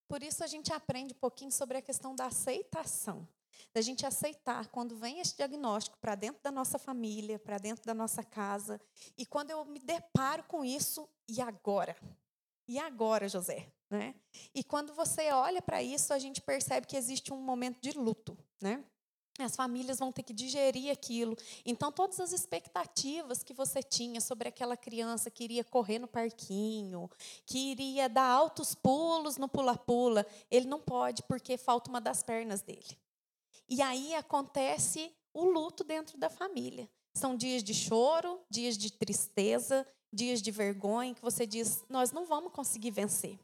[0.07, 3.27] Por isso a gente aprende um pouquinho sobre a questão da aceitação.
[3.73, 7.93] Da gente aceitar quando vem esse diagnóstico para dentro da nossa família, para dentro da
[7.93, 8.81] nossa casa.
[9.17, 11.95] E quando eu me deparo com isso, e agora?
[12.67, 13.67] E agora, José?
[13.89, 14.15] Né?
[14.53, 18.37] E quando você olha para isso, a gente percebe que existe um momento de luto.
[18.61, 18.83] Né?
[19.43, 21.35] as famílias vão ter que digerir aquilo.
[21.65, 27.09] Então, todas as expectativas que você tinha sobre aquela criança que iria correr no parquinho,
[27.45, 32.61] que iria dar altos pulos no pula-pula, ele não pode porque falta uma das pernas
[32.61, 32.97] dele.
[33.67, 36.89] E aí acontece o luto dentro da família.
[37.13, 42.25] São dias de choro, dias de tristeza, dias de vergonha, que você diz: nós não
[42.25, 43.37] vamos conseguir vencer.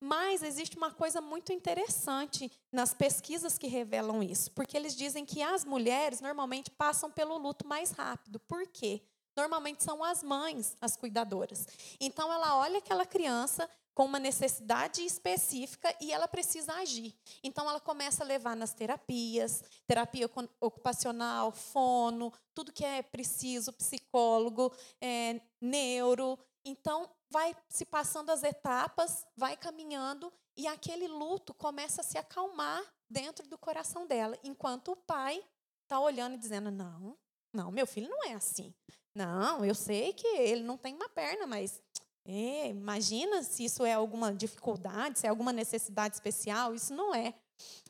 [0.00, 5.42] Mas existe uma coisa muito interessante nas pesquisas que revelam isso, porque eles dizem que
[5.42, 8.40] as mulheres normalmente passam pelo luto mais rápido.
[8.40, 9.02] Por quê?
[9.36, 11.66] Normalmente são as mães as cuidadoras.
[12.00, 17.18] Então ela olha aquela criança com uma necessidade específica e ela precisa agir.
[17.42, 20.30] Então ela começa a levar nas terapias, terapia
[20.60, 26.38] ocupacional, fono, tudo que é preciso, psicólogo, é, neuro.
[26.62, 32.84] Então vai se passando as etapas, vai caminhando e aquele luto começa a se acalmar
[33.08, 35.42] dentro do coração dela, enquanto o pai
[35.84, 37.16] está olhando e dizendo: não,
[37.50, 38.74] não, meu filho não é assim.
[39.14, 41.80] Não, eu sei que ele não tem uma perna, mas
[42.28, 46.74] é, imagina se isso é alguma dificuldade, se é alguma necessidade especial.
[46.74, 47.34] Isso não é.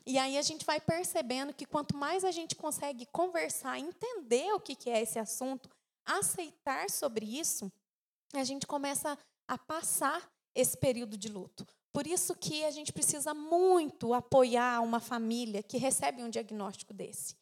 [0.05, 4.59] E aí a gente vai percebendo que quanto mais a gente consegue conversar, entender o
[4.59, 5.69] que é esse assunto,
[6.05, 7.71] aceitar sobre isso,
[8.33, 11.65] a gente começa a passar esse período de luto.
[11.91, 17.35] Por isso que a gente precisa muito apoiar uma família que recebe um diagnóstico desse.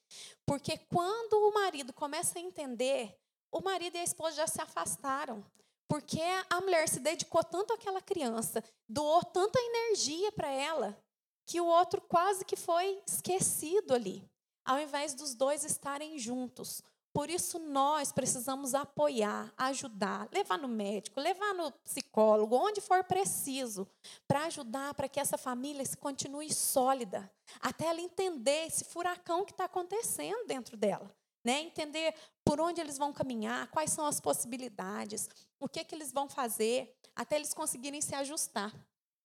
[0.45, 3.15] Porque quando o marido começa a entender,
[3.51, 5.43] o marido e a esposa já se afastaram.
[5.87, 10.97] Porque a mulher se dedicou tanto àquela criança, doou tanta energia para ela,
[11.45, 14.27] que o outro quase que foi esquecido ali,
[14.65, 16.81] ao invés dos dois estarem juntos.
[17.15, 23.87] Por isso, nós precisamos apoiar, ajudar, levar no médico, levar no psicólogo, onde for preciso,
[24.27, 29.53] para ajudar para que essa família se continue sólida, até ela entender esse furacão que
[29.53, 31.09] está acontecendo dentro dela.
[31.45, 31.61] Né?
[31.61, 35.29] Entender por onde eles vão caminhar, quais são as possibilidades,
[35.59, 38.73] o que, que eles vão fazer, até eles conseguirem se ajustar.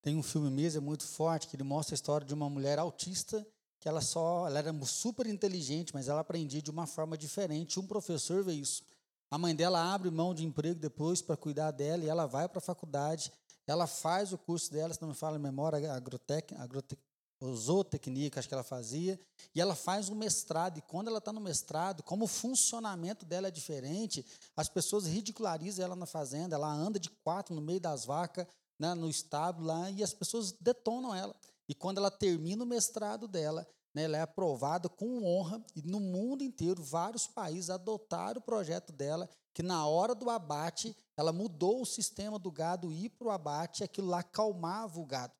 [0.03, 2.79] Tem um filme mesmo, é muito forte, que ele mostra a história de uma mulher
[2.79, 3.45] autista
[3.81, 7.81] que ela só, ela era super inteligente, mas ela aprendia de uma forma diferente.
[7.81, 8.85] Um professor vê isso.
[9.31, 12.59] A mãe dela abre mão de emprego depois para cuidar dela e ela vai para
[12.59, 13.33] a faculdade.
[13.67, 17.01] Ela faz o curso dela, se não me fala em memória, agrotec, agrotec,
[17.43, 19.19] zootecnia, acho que ela fazia,
[19.55, 20.79] e ela faz um mestrado.
[20.79, 24.25] E quando ela está no mestrado, como o funcionamento dela é diferente,
[24.57, 26.55] as pessoas ridicularizam ela na fazenda.
[26.55, 28.47] Ela anda de quatro no meio das vacas,
[28.79, 31.35] né, no estábulo lá, e as pessoas detonam ela.
[31.69, 36.01] E quando ela termina o mestrado dela, né, ela é aprovada com honra, e no
[36.01, 41.83] mundo inteiro, vários países adotaram o projeto dela, que na hora do abate, ela mudou
[41.83, 45.35] o sistema do gado ir para o abate, aquilo lá calmava o gado.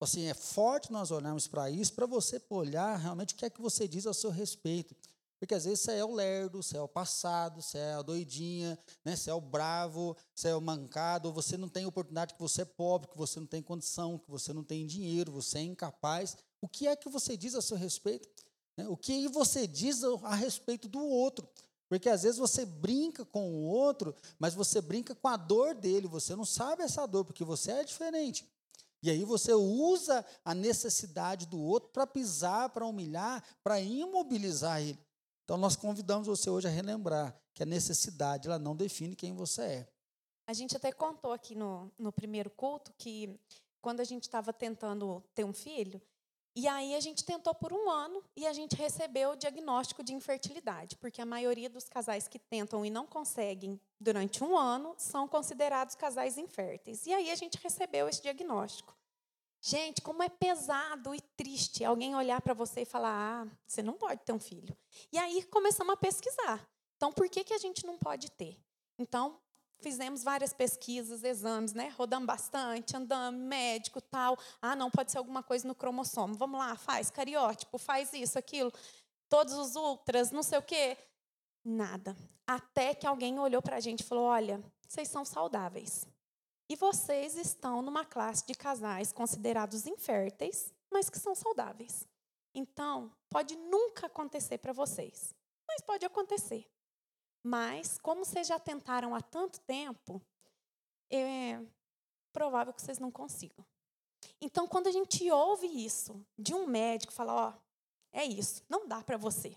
[0.00, 3.62] Assim, é forte nós olharmos para isso, para você olhar realmente o que é que
[3.62, 4.94] você diz ao seu respeito.
[5.38, 8.78] Porque às vezes você é o lerdo, você é o passado, você é a doidinha,
[9.04, 9.14] né?
[9.14, 12.64] você é o bravo, você é o mancado, você não tem oportunidade, que você é
[12.64, 16.36] pobre, que você não tem condição, que você não tem dinheiro, você é incapaz.
[16.60, 18.28] O que é que você diz a seu respeito?
[18.76, 18.88] Né?
[18.88, 21.46] O que você diz a respeito do outro?
[21.88, 26.06] Porque às vezes você brinca com o outro, mas você brinca com a dor dele,
[26.08, 28.48] você não sabe essa dor, porque você é diferente.
[29.04, 34.98] E aí você usa a necessidade do outro para pisar, para humilhar, para imobilizar ele.
[35.44, 39.62] Então, nós convidamos você hoje a relembrar que a necessidade ela não define quem você
[39.62, 39.88] é.
[40.46, 43.38] A gente até contou aqui no, no primeiro culto que
[43.82, 46.00] quando a gente estava tentando ter um filho,
[46.56, 50.14] e aí a gente tentou por um ano e a gente recebeu o diagnóstico de
[50.14, 55.26] infertilidade, porque a maioria dos casais que tentam e não conseguem durante um ano são
[55.26, 57.06] considerados casais inférteis.
[57.06, 58.96] E aí a gente recebeu esse diagnóstico.
[59.60, 63.94] Gente, como é pesado e triste alguém olhar para você e falar: ah, você não
[63.94, 64.76] pode ter um filho.
[65.10, 66.68] E aí começamos a pesquisar.
[66.96, 68.56] Então, por que, que a gente não pode ter?
[68.98, 69.40] Então,
[69.84, 71.94] fizemos várias pesquisas, exames, né?
[71.96, 74.38] Rodamos bastante, andamos, médico, tal.
[74.60, 76.34] Ah, não, pode ser alguma coisa no cromossomo.
[76.34, 78.72] Vamos lá, faz cariótipo, faz isso, aquilo.
[79.28, 80.96] Todos os ultras, não sei o quê.
[81.62, 82.16] Nada.
[82.46, 86.06] Até que alguém olhou para a gente e falou: olha, vocês são saudáveis.
[86.66, 92.08] E vocês estão numa classe de casais considerados inférteis, mas que são saudáveis.
[92.54, 95.34] Então, pode nunca acontecer para vocês,
[95.68, 96.73] mas pode acontecer.
[97.46, 100.18] Mas, como vocês já tentaram há tanto tempo,
[101.10, 101.60] é
[102.32, 103.62] provável que vocês não consigam.
[104.40, 107.60] Então, quando a gente ouve isso de um médico falar, ó, oh,
[108.14, 109.54] é isso, não dá para você.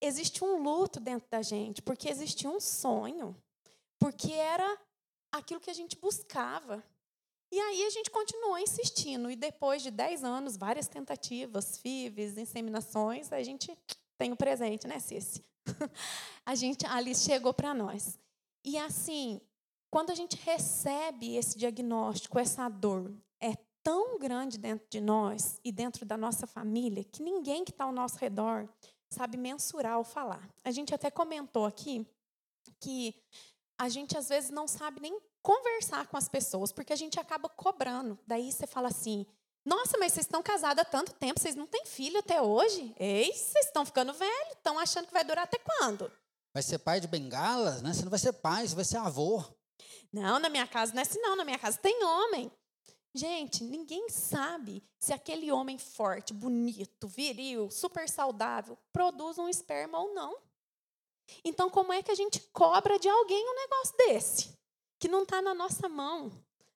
[0.00, 3.40] Existe um luto dentro da gente, porque existe um sonho,
[4.00, 4.78] porque era
[5.30, 6.82] aquilo que a gente buscava.
[7.52, 9.30] E aí a gente continuou insistindo.
[9.30, 13.78] E depois de 10 anos, várias tentativas, FIVs, inseminações, a gente
[14.18, 15.44] tem o presente, né, Cici?
[16.44, 18.18] a gente, a Alice chegou para nós.
[18.64, 19.40] E assim,
[19.90, 25.70] quando a gente recebe esse diagnóstico, essa dor, é tão grande dentro de nós e
[25.70, 28.68] dentro da nossa família que ninguém que está ao nosso redor
[29.08, 30.50] sabe mensurar ou falar.
[30.64, 32.06] A gente até comentou aqui
[32.80, 33.14] que
[33.78, 37.48] a gente às vezes não sabe nem conversar com as pessoas, porque a gente acaba
[37.48, 38.18] cobrando.
[38.26, 39.24] Daí você fala assim:
[39.66, 42.94] nossa, mas vocês estão casados há tanto tempo, vocês não têm filho até hoje?
[42.98, 46.10] Ei, vocês estão ficando velhos, estão achando que vai durar até quando?
[46.54, 47.92] Vai ser pai de bengalas, né?
[47.92, 49.44] Você não vai ser pai, você vai ser avô.
[50.12, 51.34] Não, na minha casa não é assim, não.
[51.34, 52.50] Na minha casa tem homem.
[53.12, 60.14] Gente, ninguém sabe se aquele homem forte, bonito, viril, super saudável, produz um esperma ou
[60.14, 60.36] não.
[61.44, 64.52] Então, como é que a gente cobra de alguém um negócio desse?
[65.00, 66.30] Que não está na nossa mão,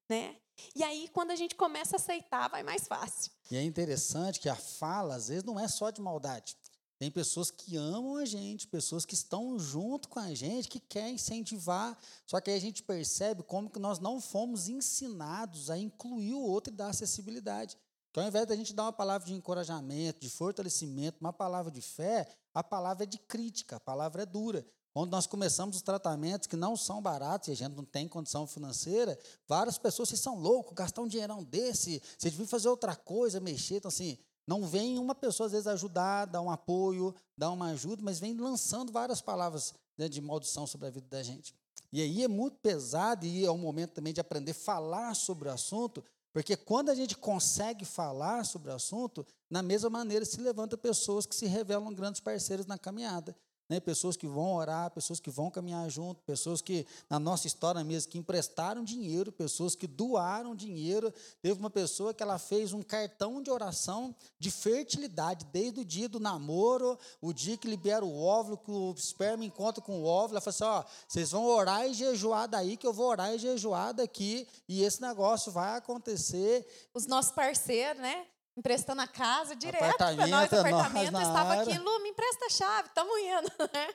[0.09, 0.37] né?
[0.75, 3.31] E aí, quando a gente começa a aceitar, vai mais fácil.
[3.51, 6.57] E é interessante que a fala, às vezes, não é só de maldade.
[7.01, 11.15] Tem pessoas que amam a gente, pessoas que estão junto com a gente, que querem
[11.15, 11.99] incentivar.
[12.27, 16.43] Só que aí a gente percebe como que nós não fomos ensinados a incluir o
[16.43, 17.75] outro e dar acessibilidade.
[18.11, 21.81] Então, ao invés da gente dar uma palavra de encorajamento, de fortalecimento, uma palavra de
[21.81, 24.67] fé, a palavra é de crítica, a palavra é dura.
[24.93, 28.45] Quando nós começamos os tratamentos que não são baratos e a gente não tem condição
[28.47, 33.39] financeira, várias pessoas, vocês são loucos, gastar um dinheirão desse, vocês deviam fazer outra coisa,
[33.39, 33.77] mexer.
[33.77, 38.03] Então, assim, não vem uma pessoa, às vezes, ajudar, dar um apoio, dar uma ajuda,
[38.03, 41.55] mas vem lançando várias palavras né, de maldição sobre a vida da gente.
[41.93, 45.49] E aí é muito pesado e é um momento também de aprender a falar sobre
[45.49, 50.41] o assunto, porque quando a gente consegue falar sobre o assunto, na mesma maneira se
[50.41, 53.37] levanta pessoas que se revelam grandes parceiros na caminhada
[53.71, 53.79] né?
[53.79, 58.11] pessoas que vão orar, pessoas que vão caminhar junto, pessoas que, na nossa história mesmo,
[58.11, 61.15] que emprestaram dinheiro, pessoas que doaram dinheiro.
[61.41, 66.09] Teve uma pessoa que ela fez um cartão de oração de fertilidade, desde o dia
[66.09, 70.33] do namoro, o dia que libera o óvulo, que o esperma encontra com o óvulo.
[70.33, 73.39] Ela falou assim: ó, vocês vão orar e jejuar daí, que eu vou orar e
[73.39, 76.67] jejuar daqui, e esse negócio vai acontecer.
[76.93, 78.27] Os nossos parceiros, né?
[78.61, 82.89] Emprestando a casa direto para nós, apartamento, nós estava aqui, Lu, me empresta a chave,
[82.89, 83.51] estamos indo.
[83.73, 83.95] Né?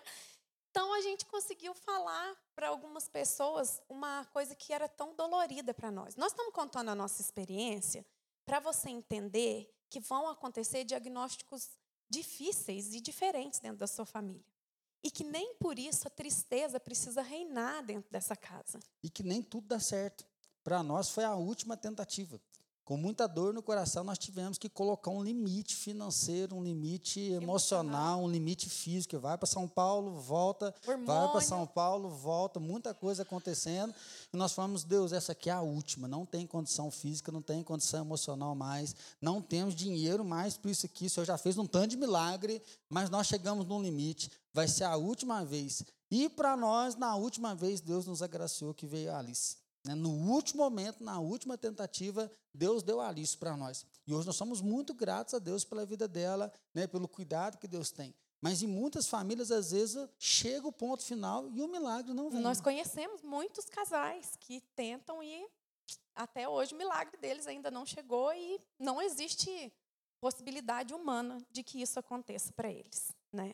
[0.71, 5.89] Então a gente conseguiu falar para algumas pessoas uma coisa que era tão dolorida para
[5.89, 6.17] nós.
[6.17, 8.06] Nós estamos contando a nossa experiência
[8.45, 11.69] para você entender que vão acontecer diagnósticos
[12.10, 14.43] difíceis e diferentes dentro da sua família.
[15.01, 18.80] E que nem por isso a tristeza precisa reinar dentro dessa casa.
[19.01, 20.25] E que nem tudo dá certo.
[20.62, 22.41] Para nós foi a última tentativa
[22.86, 28.21] com muita dor no coração, nós tivemos que colocar um limite financeiro, um limite emocional,
[28.21, 29.17] um limite físico.
[29.17, 31.08] Vai para São Paulo, volta, Hormônio.
[31.08, 33.91] vai para São Paulo, volta, muita coisa acontecendo.
[34.32, 36.08] E nós falamos, Deus, essa aqui é a última.
[36.08, 40.86] Não tem condição física, não tem condição emocional mais, não temos dinheiro mais por isso
[40.86, 41.08] aqui.
[41.08, 44.32] O Senhor já fez um tanto de milagre, mas nós chegamos num limite.
[44.54, 45.84] Vai ser a última vez.
[46.12, 49.64] E para nós, na última vez, Deus nos agraciou que veio a Alice.
[49.86, 49.93] Né?
[49.93, 53.86] No último momento, na última tentativa, Deus deu a Alice para nós.
[54.08, 57.67] E hoje nós somos muito gratos a Deus pela vida dela, né, pelo cuidado que
[57.67, 58.13] Deus tem.
[58.41, 62.41] Mas em muitas famílias, às vezes, chega o ponto final e o milagre não vem.
[62.41, 65.48] Nós conhecemos muitos casais que tentam e
[66.15, 69.71] até hoje o milagre deles ainda não chegou e não existe
[70.19, 73.54] possibilidade humana de que isso aconteça para eles, né?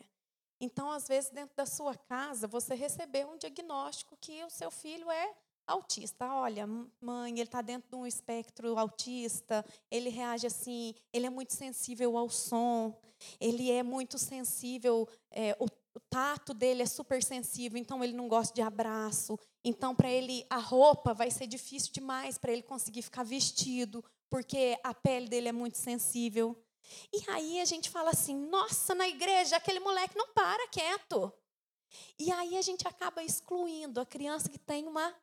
[0.60, 5.10] Então, às vezes, dentro da sua casa, você recebeu um diagnóstico que o seu filho
[5.10, 5.34] é
[5.66, 6.32] autista.
[6.34, 6.66] Olha,
[7.00, 12.16] mãe, ele está dentro de um espectro autista, ele reage assim, ele é muito sensível
[12.16, 13.00] ao som,
[13.40, 18.28] ele é muito sensível, é, o, o tato dele é super sensível, então ele não
[18.28, 19.38] gosta de abraço.
[19.64, 24.78] Então, para ele, a roupa vai ser difícil demais para ele conseguir ficar vestido, porque
[24.82, 26.56] a pele dele é muito sensível.
[27.12, 31.32] E aí a gente fala assim: nossa, na igreja aquele moleque não para quieto.
[32.18, 35.14] E aí a gente acaba excluindo a criança que tem uma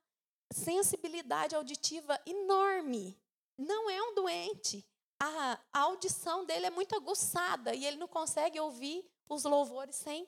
[0.51, 3.17] sensibilidade auditiva enorme.
[3.57, 4.85] Não é um doente.
[5.21, 10.27] A, a audição dele é muito aguçada e ele não consegue ouvir os louvores sem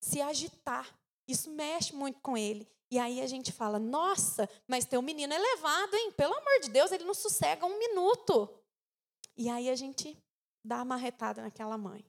[0.00, 0.94] se agitar.
[1.26, 2.68] Isso mexe muito com ele.
[2.90, 6.12] E aí a gente fala: nossa, mas teu menino é levado, hein?
[6.12, 8.48] Pelo amor de Deus, ele não sossega um minuto.
[9.36, 10.16] E aí a gente
[10.64, 12.04] dá uma marretada naquela mãe.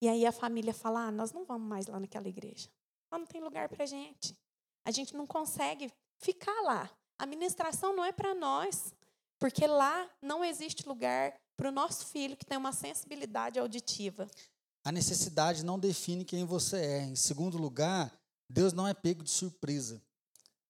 [0.00, 2.68] E aí a família fala: ah, nós não vamos mais lá naquela igreja.
[3.10, 4.36] Lá não tem lugar para gente.
[4.84, 6.90] A gente não consegue ficar lá.
[7.18, 8.94] A ministração não é para nós,
[9.38, 14.28] porque lá não existe lugar para o nosso filho que tem uma sensibilidade auditiva.
[14.84, 17.02] A necessidade não define quem você é.
[17.04, 18.12] Em segundo lugar,
[18.48, 20.00] Deus não é pego de surpresa.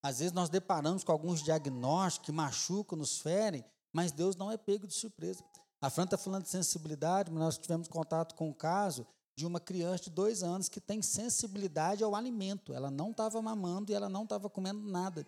[0.02, 4.56] Às vezes nós deparamos com alguns diagnósticos que machucam, nos ferem, mas Deus não é
[4.56, 5.44] pego de surpresa.
[5.80, 9.06] A Fran está falando de sensibilidade, mas nós tivemos contato com um caso
[9.36, 12.72] de uma criança de dois anos que tem sensibilidade ao alimento.
[12.72, 15.26] Ela não estava mamando e ela não estava comendo nada.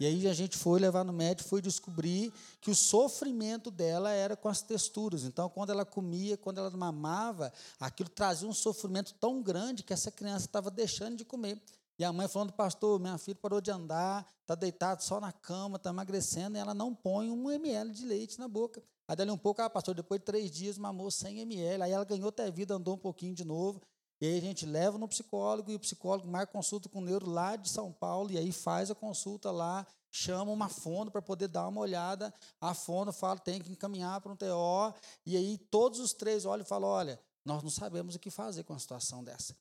[0.00, 4.34] E aí a gente foi levar no médico, foi descobrir que o sofrimento dela era
[4.34, 5.24] com as texturas.
[5.24, 10.10] Então, quando ela comia, quando ela mamava, aquilo trazia um sofrimento tão grande que essa
[10.10, 11.60] criança estava deixando de comer.
[11.98, 15.76] E a mãe falando, pastor, minha filha parou de andar, está deitada só na cama,
[15.76, 18.82] está emagrecendo, e ela não põe um ml de leite na boca.
[19.10, 22.04] Aí dali um pouco, ah, pastor, depois de três dias mamou 100 ml, aí ela
[22.04, 23.82] ganhou até vida, andou um pouquinho de novo.
[24.20, 27.28] E aí a gente leva no psicólogo, e o psicólogo marca consulta com o neuro
[27.28, 31.48] lá de São Paulo, e aí faz a consulta lá, chama uma fono para poder
[31.48, 32.32] dar uma olhada.
[32.60, 34.94] A fono fala, tem que encaminhar para um TO,
[35.26, 38.62] e aí todos os três olham e falam, olha, nós não sabemos o que fazer
[38.62, 39.56] com uma situação dessa.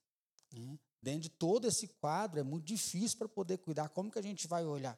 [0.53, 0.77] Né?
[1.01, 3.89] Dentro de todo esse quadro, é muito difícil para poder cuidar.
[3.89, 4.95] Como que a gente vai olhar?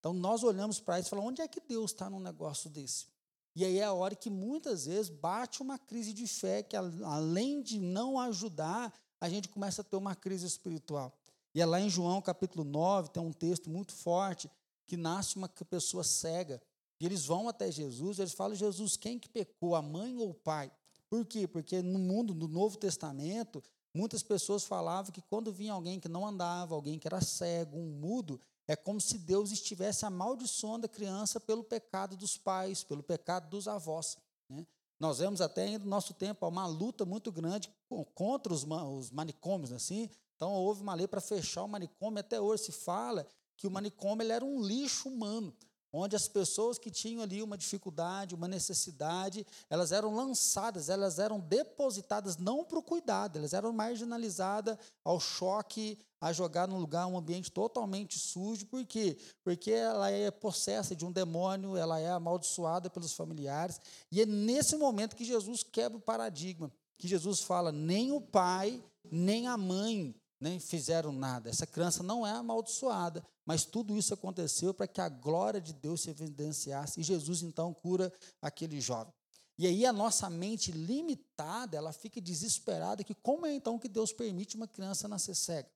[0.00, 3.06] Então, nós olhamos para isso e falamos, onde é que Deus está num negócio desse?
[3.54, 7.62] E aí é a hora que muitas vezes bate uma crise de fé, que além
[7.62, 11.12] de não ajudar, a gente começa a ter uma crise espiritual.
[11.54, 14.50] E é lá em João capítulo 9, tem um texto muito forte,
[14.86, 16.62] que nasce uma pessoa cega.
[16.98, 20.34] E eles vão até Jesus, eles falam, Jesus, quem que pecou, a mãe ou o
[20.34, 20.70] pai?
[21.10, 21.46] Por quê?
[21.46, 23.62] Porque no mundo do Novo Testamento,
[23.94, 27.90] Muitas pessoas falavam que quando vinha alguém que não andava, alguém que era cego, um
[27.90, 33.48] mudo, é como se Deus estivesse amaldiçoando a criança pelo pecado dos pais, pelo pecado
[33.48, 34.16] dos avós.
[34.48, 34.66] Né?
[34.98, 37.72] Nós vemos até no nosso tempo uma luta muito grande
[38.14, 40.08] contra os, os manicômios, assim.
[40.36, 42.20] Então houve uma lei para fechar o manicômio.
[42.20, 45.54] Até hoje se fala que o manicômio ele era um lixo humano
[45.92, 51.38] onde as pessoas que tinham ali uma dificuldade, uma necessidade, elas eram lançadas, elas eram
[51.38, 57.18] depositadas não para o cuidado, elas eram marginalizadas ao choque, a jogar num lugar, um
[57.18, 59.18] ambiente totalmente sujo, por quê?
[59.42, 63.80] Porque ela é possessa de um demônio, ela é amaldiçoada pelos familiares,
[64.10, 68.82] e é nesse momento que Jesus quebra o paradigma, que Jesus fala, nem o pai,
[69.10, 71.48] nem a mãe nem fizeram nada.
[71.48, 76.02] Essa criança não é amaldiçoada, mas tudo isso aconteceu para que a glória de Deus
[76.02, 79.14] se evidenciasse e Jesus então cura aquele jovem.
[79.56, 84.12] E aí a nossa mente limitada, ela fica desesperada que como é então que Deus
[84.12, 85.70] permite uma criança nascer cega?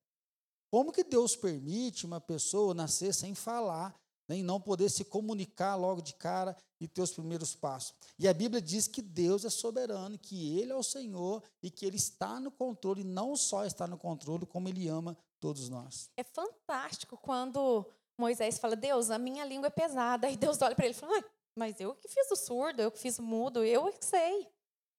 [0.69, 3.95] Como que Deus permite uma pessoa nascer sem falar,
[4.29, 7.95] né, e não poder se comunicar logo de cara e ter os primeiros passos.
[8.19, 11.87] E a Bíblia diz que Deus é soberano, que Ele é o Senhor e que
[11.87, 16.11] Ele está no controle, e não só está no controle, como Ele ama todos nós.
[16.17, 17.87] É fantástico quando
[18.19, 20.27] Moisés fala, Deus, a minha língua é pesada.
[20.27, 21.25] Aí Deus olha para ele e fala,
[21.55, 24.49] mas eu que fiz o surdo, eu que fiz o mudo, eu que sei.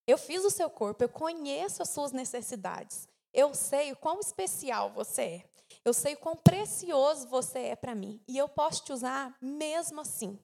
[0.05, 3.09] Eu fiz o seu corpo, eu conheço as suas necessidades.
[3.33, 5.49] Eu sei o quão especial você é.
[5.87, 8.21] Eu sei o quão precioso você é para mim.
[8.27, 10.37] E eu posso te usar mesmo assim.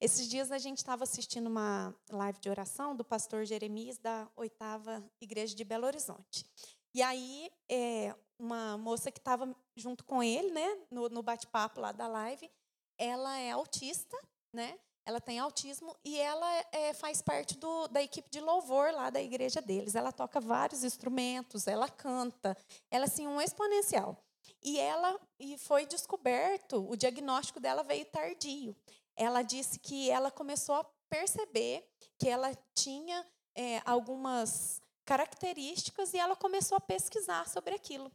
[0.00, 5.00] Esses dias a gente estava assistindo uma live de oração do pastor Jeremias da oitava
[5.20, 6.44] igreja de Belo Horizonte.
[6.92, 11.92] E aí, é, uma moça que estava junto com ele, né, no, no bate-papo lá
[11.92, 12.50] da live,
[12.98, 14.18] ela é autista,
[14.52, 14.76] né?
[15.06, 19.22] Ela tem autismo e ela é, faz parte do, da equipe de louvor lá da
[19.22, 19.94] igreja deles.
[19.94, 22.56] Ela toca vários instrumentos, ela canta,
[22.90, 24.20] ela assim um exponencial.
[24.62, 28.76] E ela e foi descoberto, o diagnóstico dela veio tardio.
[29.16, 31.88] Ela disse que ela começou a perceber
[32.18, 38.12] que ela tinha é, algumas características e ela começou a pesquisar sobre aquilo.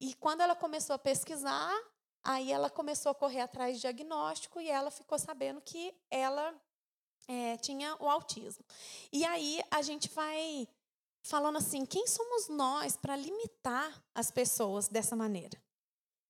[0.00, 1.74] E quando ela começou a pesquisar,
[2.22, 6.54] Aí ela começou a correr atrás de diagnóstico e ela ficou sabendo que ela
[7.26, 8.64] é, tinha o autismo.
[9.10, 10.68] E aí a gente vai
[11.22, 15.60] falando assim: quem somos nós para limitar as pessoas dessa maneira?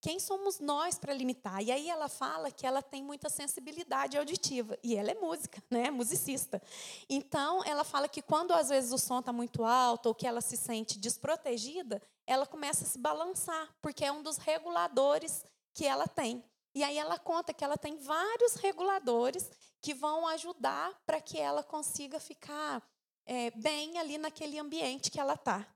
[0.01, 1.63] Quem somos nós para limitar?
[1.63, 5.91] E aí ela fala que ela tem muita sensibilidade auditiva e ela é música, né?
[5.91, 6.63] Musicista.
[7.09, 10.41] Então ela fala que quando às vezes o som está muito alto ou que ela
[10.41, 15.45] se sente desprotegida, ela começa a se balançar porque é um dos reguladores
[15.75, 16.43] que ela tem.
[16.75, 19.51] E aí ela conta que ela tem vários reguladores
[19.83, 22.83] que vão ajudar para que ela consiga ficar
[23.27, 25.67] é, bem ali naquele ambiente que ela está.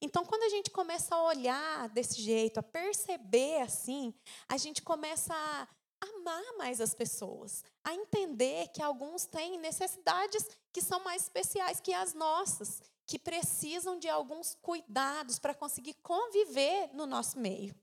[0.00, 4.14] Então, quando a gente começa a olhar desse jeito, a perceber assim,
[4.48, 5.68] a gente começa a
[6.00, 11.92] amar mais as pessoas, a entender que alguns têm necessidades que são mais especiais que
[11.92, 17.74] as nossas, que precisam de alguns cuidados para conseguir conviver no nosso meio.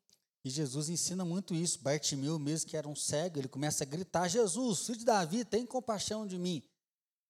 [0.43, 1.81] E Jesus ensina muito isso.
[1.81, 5.65] Bartimeu, mesmo que era um cego, ele começa a gritar: Jesus, filho de Davi, tem
[5.65, 6.63] compaixão de mim.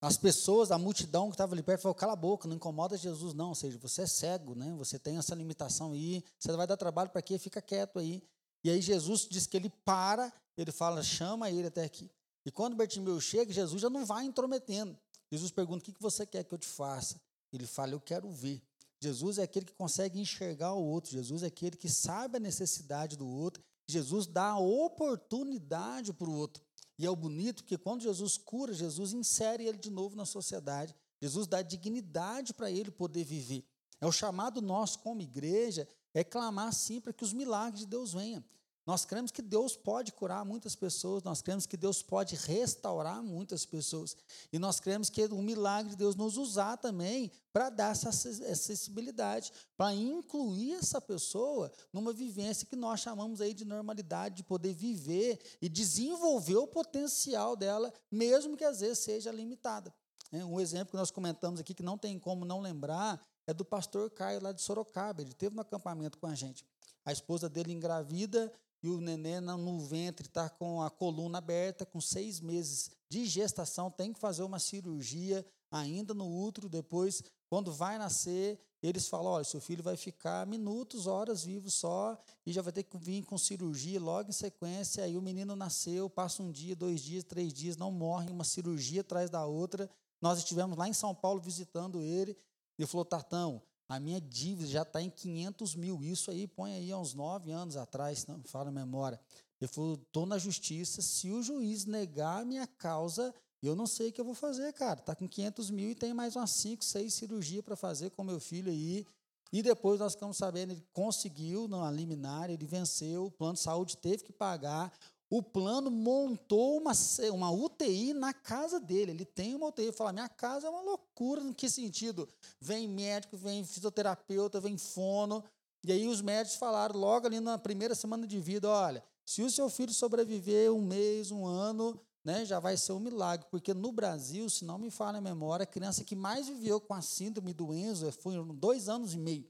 [0.01, 3.33] As pessoas, a multidão que estava ali perto, falou: cala a boca, não incomoda Jesus,
[3.33, 3.49] não.
[3.49, 4.73] Ou seja, você é cego, né?
[4.77, 7.37] você tem essa limitação aí, você vai dar trabalho para quê?
[7.37, 8.23] Fica quieto aí.
[8.63, 12.09] E aí Jesus diz que ele para, ele fala: chama ele até aqui.
[12.45, 14.97] E quando Bartimeu chega, Jesus já não vai intrometendo.
[15.31, 17.19] Jesus pergunta: o que você quer que eu te faça?
[17.51, 18.61] Ele fala: eu quero ver.
[19.01, 23.15] Jesus é aquele que consegue enxergar o outro, Jesus é aquele que sabe a necessidade
[23.15, 26.61] do outro, Jesus dá a oportunidade para o outro.
[26.99, 30.93] E é o bonito que quando Jesus cura, Jesus insere ele de novo na sociedade,
[31.21, 33.65] Jesus dá dignidade para ele poder viver.
[34.01, 38.11] É o chamado nosso como igreja, é clamar sim para que os milagres de Deus
[38.11, 38.43] venham.
[38.89, 43.63] Nós cremos que Deus pode curar muitas pessoas, nós cremos que Deus pode restaurar muitas
[43.63, 44.17] pessoas.
[44.51, 49.53] E nós cremos que o milagre de Deus nos usar também para dar essa acessibilidade,
[49.77, 55.39] para incluir essa pessoa numa vivência que nós chamamos aí de normalidade, de poder viver
[55.61, 59.93] e desenvolver o potencial dela, mesmo que às vezes seja limitada.
[60.31, 63.63] É, um exemplo que nós comentamos aqui, que não tem como não lembrar, é do
[63.63, 65.21] pastor Caio lá de Sorocaba.
[65.21, 66.65] Ele teve no acampamento com a gente.
[67.05, 68.51] A esposa dele engravida
[68.81, 73.91] e o neném no ventre está com a coluna aberta, com seis meses de gestação,
[73.91, 76.69] tem que fazer uma cirurgia ainda no útero.
[76.69, 82.17] Depois, quando vai nascer, eles falam: olha, seu filho vai ficar minutos, horas vivo só,
[82.45, 85.03] e já vai ter que vir com cirurgia logo em sequência.
[85.03, 89.01] Aí o menino nasceu, passa um dia, dois dias, três dias, não morre, uma cirurgia
[89.01, 89.89] atrás da outra.
[90.21, 92.37] Nós estivemos lá em São Paulo visitando ele.
[92.77, 96.03] Ele falou: Tartão, a minha dívida já está em 500 mil.
[96.03, 99.19] Isso aí põe aí uns nove anos atrás, não fala a memória.
[99.59, 101.01] Ele falou: estou na justiça.
[101.01, 103.33] Se o juiz negar a minha causa,
[103.63, 104.99] eu não sei o que eu vou fazer, cara.
[104.99, 108.39] Está com 500 mil e tem mais umas 5, 6 cirurgias para fazer com meu
[108.39, 109.07] filho aí.
[109.51, 113.97] E depois nós ficamos sabendo, ele conseguiu na liminar, ele venceu, o plano de saúde
[113.97, 114.93] teve que pagar.
[115.29, 116.91] O plano montou uma,
[117.31, 119.11] uma UTI na casa dele.
[119.11, 119.91] Ele tem uma UTI.
[119.91, 121.41] Fala, minha casa é uma loucura.
[121.41, 122.27] Em que sentido?
[122.59, 125.43] Vem médico, vem fisioterapeuta, vem fono.
[125.85, 129.49] E aí os médicos falaram logo ali na primeira semana de vida, olha, se o
[129.49, 133.47] seu filho sobreviver um mês, um ano, né, já vai ser um milagre.
[133.49, 136.93] Porque no Brasil, se não me falha a memória, a criança que mais viveu com
[136.93, 139.47] a síndrome do Enzo foi dois anos e meio.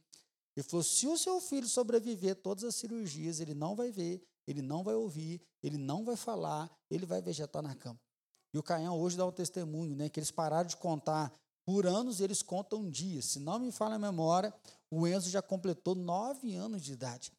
[0.55, 4.63] Ele falou, se o seu filho sobreviver todas as cirurgias, ele não vai ver, ele
[4.63, 7.99] não vai ouvir, ele não vai falar, ele vai vegetar na cama.
[8.51, 11.31] E o Caião hoje dá um testemunho, né, que eles pararam de contar
[11.63, 13.25] por anos eles contam dias.
[13.25, 14.51] Se não me falha a memória,
[14.89, 17.31] o Enzo já completou nove anos de idade.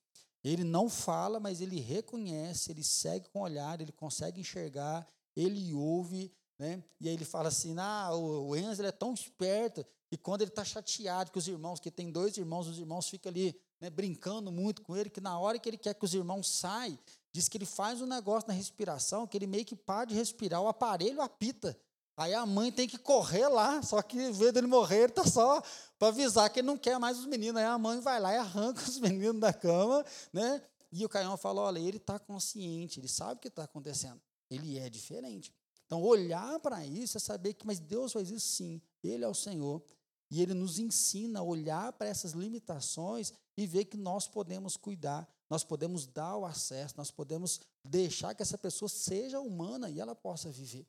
[0.44, 5.04] Ele não fala, mas ele reconhece, ele segue com o olhar, ele consegue enxergar,
[5.34, 6.80] ele ouve, né?
[7.00, 10.64] E aí ele fala assim: ah, o Enzo é tão esperto, e quando ele está
[10.64, 14.82] chateado que os irmãos, que tem dois irmãos, os irmãos ficam ali né, brincando muito
[14.82, 16.98] com ele, que na hora que ele quer que os irmãos saiam,
[17.32, 20.60] diz que ele faz um negócio na respiração, que ele meio que para de respirar,
[20.60, 21.78] o aparelho apita.
[22.16, 25.24] Aí a mãe tem que correr lá, só que em vez dele morrer, ele está
[25.24, 25.62] só
[25.98, 27.58] para avisar que ele não quer mais os meninos.
[27.60, 30.62] Aí a mãe vai lá e arranca os meninos da cama, né?
[30.92, 34.20] E o Caião fala: olha, ele está consciente, ele sabe o que está acontecendo.
[34.50, 35.50] Ele é diferente.
[35.86, 39.34] Então, olhar para isso é saber que, mas Deus faz isso sim, Ele é o
[39.34, 39.82] Senhor.
[40.30, 45.28] E Ele nos ensina a olhar para essas limitações e ver que nós podemos cuidar,
[45.48, 50.14] nós podemos dar o acesso, nós podemos deixar que essa pessoa seja humana e ela
[50.14, 50.86] possa viver.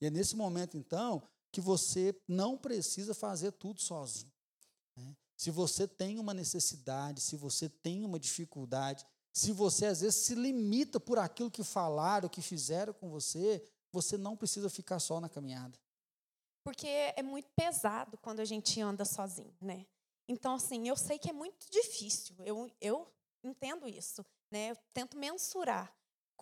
[0.00, 4.32] E é nesse momento, então, que você não precisa fazer tudo sozinho.
[4.96, 5.16] Né?
[5.36, 10.34] Se você tem uma necessidade, se você tem uma dificuldade, se você às vezes se
[10.34, 15.28] limita por aquilo que falaram, que fizeram com você, você não precisa ficar só na
[15.28, 15.78] caminhada.
[16.64, 19.86] Porque é muito pesado quando a gente anda sozinho, né?
[20.28, 24.70] Então, assim, eu sei que é muito difícil, eu, eu entendo isso, né?
[24.70, 25.92] Eu tento mensurar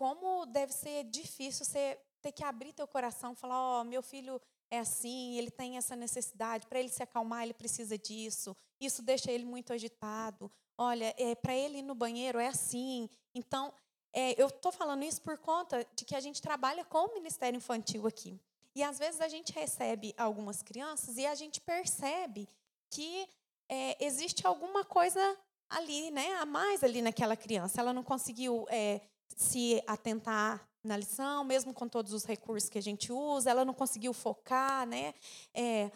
[0.01, 4.41] como deve ser difícil você ter que abrir teu coração, falar, ó, oh, meu filho
[4.71, 9.31] é assim, ele tem essa necessidade, para ele se acalmar, ele precisa disso, isso deixa
[9.31, 10.51] ele muito agitado.
[10.79, 13.11] Olha, é, para ele ir no banheiro é assim.
[13.35, 13.75] Então,
[14.13, 17.59] é, eu estou falando isso por conta de que a gente trabalha com o Ministério
[17.59, 18.41] Infantil aqui.
[18.75, 22.49] E às vezes a gente recebe algumas crianças e a gente percebe
[22.91, 23.29] que
[23.69, 25.37] é, existe alguma coisa
[25.69, 27.81] ali, né, a mais ali naquela criança.
[27.81, 29.01] Ela não conseguiu é,
[29.37, 33.75] se atentar na lição, mesmo com todos os recursos que a gente usa, ela não
[33.75, 35.15] conseguiu focar, né?
[35.53, 35.91] É,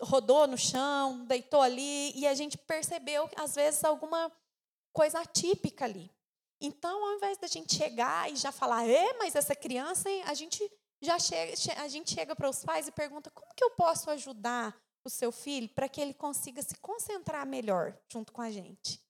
[0.00, 4.30] rodou no chão, deitou ali, e a gente percebeu, às vezes, alguma
[4.92, 6.10] coisa atípica ali.
[6.60, 10.22] Então, ao invés da gente chegar e já falar, é, mas essa criança, hein?
[10.26, 10.70] a gente
[11.00, 14.76] já chega, a gente chega para os pais e pergunta, como que eu posso ajudar
[15.04, 19.00] o seu filho para que ele consiga se concentrar melhor junto com a gente.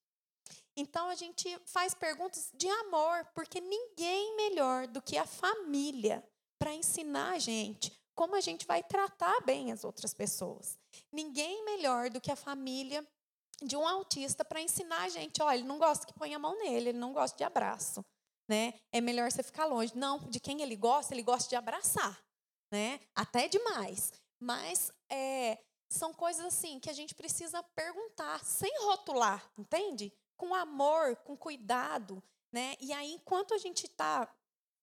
[0.77, 6.25] Então a gente faz perguntas de amor, porque ninguém melhor do que a família
[6.59, 10.77] para ensinar a gente como a gente vai tratar bem as outras pessoas.
[11.13, 13.07] Ninguém melhor do que a família
[13.63, 16.59] de um autista para ensinar a gente, olha, ele não gosta que ponha a mão
[16.59, 18.05] nele, ele não gosta de abraço,
[18.49, 18.75] né?
[18.91, 19.93] É melhor você ficar longe.
[19.95, 22.19] Não, de quem ele gosta, ele gosta de abraçar,
[22.73, 22.99] né?
[23.15, 24.13] Até demais.
[24.41, 25.59] Mas é,
[25.91, 30.13] são coisas assim que a gente precisa perguntar, sem rotular, entende?
[30.37, 32.23] Com amor, com cuidado,
[32.53, 32.75] né?
[32.81, 34.29] E aí, enquanto a gente está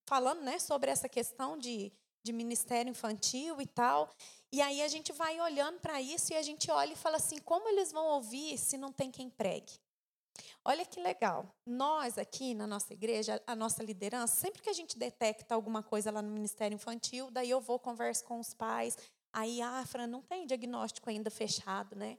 [0.07, 1.91] falando, né, sobre essa questão de,
[2.24, 4.13] de ministério infantil e tal,
[4.51, 7.39] e aí a gente vai olhando para isso e a gente olha e fala assim,
[7.39, 9.74] como eles vão ouvir se não tem quem pregue?
[10.68, 11.47] Olha que legal.
[11.63, 16.09] Nós aqui na nossa igreja, a nossa liderança, sempre que a gente detecta alguma coisa
[16.09, 18.97] lá no Ministério Infantil, daí eu vou converso com os pais.
[19.32, 22.18] Aí, ah, Fran, não tem diagnóstico ainda fechado, né?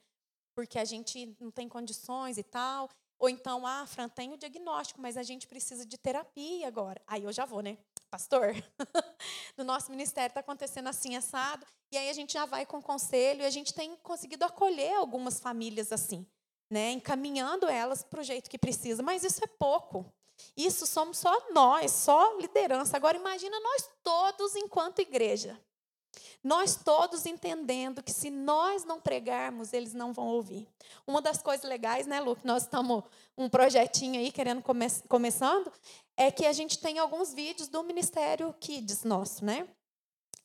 [0.54, 2.88] Porque a gente não tem condições e tal.
[3.18, 7.02] Ou então, ah, Fran, tem o diagnóstico, mas a gente precisa de terapia agora.
[7.04, 7.76] Aí eu já vou, né?
[8.08, 8.54] Pastor,
[9.58, 11.66] no nosso ministério está acontecendo assim, assado.
[11.92, 15.40] E aí a gente já vai com conselho e a gente tem conseguido acolher algumas
[15.40, 16.24] famílias assim
[16.70, 20.04] né, encaminhando elas para o jeito que precisa, mas isso é pouco.
[20.56, 22.96] Isso somos só nós, só liderança.
[22.96, 25.58] Agora imagina nós todos enquanto igreja.
[26.42, 30.68] Nós todos entendendo que se nós não pregarmos, eles não vão ouvir.
[31.06, 33.02] Uma das coisas legais, né, Lu, nós estamos
[33.36, 35.72] um projetinho aí querendo come começando,
[36.16, 39.68] é que a gente tem alguns vídeos do Ministério Kids nosso, né?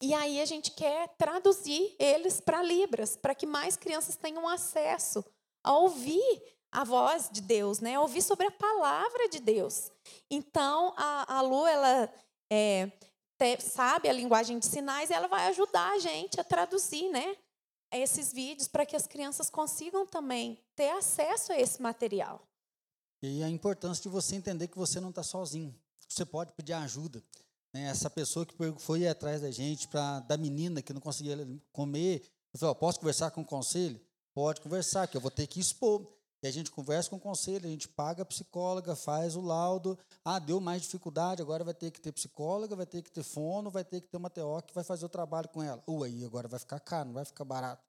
[0.02, 5.24] E aí a gente quer traduzir eles para Libras, para que mais crianças tenham acesso
[5.64, 6.41] a ouvir
[6.72, 7.95] a voz de Deus, né?
[7.95, 9.91] A ouvir sobre a palavra de Deus.
[10.30, 12.12] Então, a, a Lu, ela
[12.49, 12.91] é,
[13.38, 17.36] te, sabe a linguagem de sinais e ela vai ajudar a gente a traduzir, né?
[17.91, 22.41] Esses vídeos para que as crianças consigam também ter acesso a esse material.
[23.22, 25.76] E a importância de você entender que você não está sozinho.
[26.07, 27.22] Você pode pedir ajuda.
[27.74, 27.84] Né?
[27.84, 31.38] Essa pessoa que foi atrás da gente, pra, da menina que não conseguia
[31.72, 32.24] comer,
[32.59, 33.99] eu posso conversar com o conselho?
[34.34, 36.08] Pode conversar, que eu vou ter que expor.
[36.44, 39.98] E a gente conversa com o conselho, a gente paga a psicóloga, faz o laudo.
[40.26, 43.70] Ah, deu mais dificuldade, agora vai ter que ter psicóloga, vai ter que ter fono,
[43.70, 45.84] vai ter que ter uma TO que vai fazer o trabalho com ela.
[45.88, 47.84] Uh, aí agora vai ficar caro, não vai ficar barato.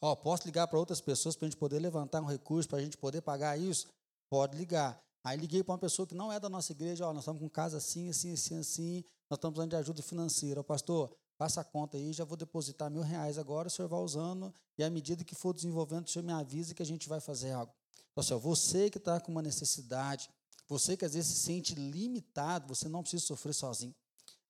[0.00, 2.82] Ó, posso ligar para outras pessoas para a gente poder levantar um recurso, para a
[2.82, 3.88] gente poder pagar isso?
[4.30, 4.98] Pode ligar.
[5.22, 7.48] Aí liguei para uma pessoa que não é da nossa igreja, ó, nós estamos com
[7.50, 10.60] casa assim, assim, assim, assim, nós estamos precisando de ajuda financeira.
[10.60, 14.00] Ó, pastor, Passa a conta aí, já vou depositar mil reais agora, o senhor vai
[14.00, 17.20] usando, e à medida que for desenvolvendo, o senhor me avisa que a gente vai
[17.20, 17.72] fazer algo.
[18.10, 20.28] Então, assim, você que está com uma necessidade,
[20.66, 23.94] você que às vezes se sente limitado, você não precisa sofrer sozinho.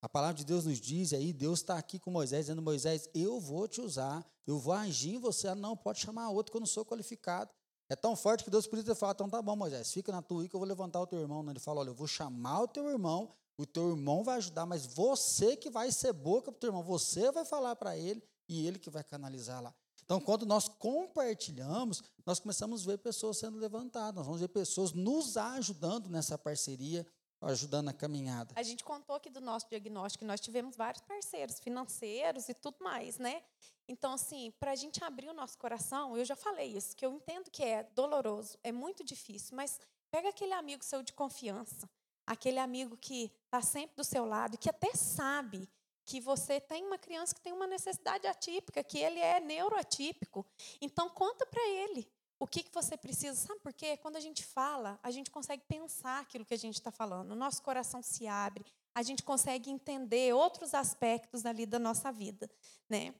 [0.00, 3.38] A palavra de Deus nos diz, aí Deus está aqui com Moisés, dizendo, Moisés, eu
[3.38, 5.54] vou te usar, eu vou agir em você.
[5.54, 7.50] Não, pode chamar outro que eu não sou qualificado.
[7.90, 10.48] É tão forte que Deus podia ter falado, então tá bom, Moisés, fica na tua
[10.48, 11.44] que eu vou levantar o teu irmão.
[11.50, 14.86] Ele fala, olha, eu vou chamar o teu irmão o teu irmão vai ajudar, mas
[14.86, 18.66] você que vai ser boca para o teu irmão, você vai falar para ele e
[18.66, 19.74] ele que vai canalizar lá.
[20.04, 24.92] Então, quando nós compartilhamos, nós começamos a ver pessoas sendo levantadas, nós vamos ver pessoas
[24.92, 27.06] nos ajudando nessa parceria,
[27.42, 28.54] ajudando a caminhada.
[28.56, 33.18] A gente contou aqui do nosso diagnóstico, nós tivemos vários parceiros financeiros e tudo mais,
[33.18, 33.42] né?
[33.86, 37.12] Então, assim, para a gente abrir o nosso coração, eu já falei isso, que eu
[37.12, 39.78] entendo que é doloroso, é muito difícil, mas
[40.10, 41.88] pega aquele amigo seu de confiança,
[42.28, 45.68] aquele amigo que está sempre do seu lado, que até sabe
[46.04, 50.46] que você tem uma criança que tem uma necessidade atípica, que ele é neuroatípico.
[50.80, 52.06] Então, conta para ele
[52.38, 53.34] o que, que você precisa.
[53.34, 53.96] Sabe por quê?
[53.96, 57.32] Quando a gente fala, a gente consegue pensar aquilo que a gente está falando.
[57.32, 58.64] O nosso coração se abre,
[58.94, 62.48] a gente consegue entender outros aspectos ali da nossa vida.
[62.88, 63.14] Né?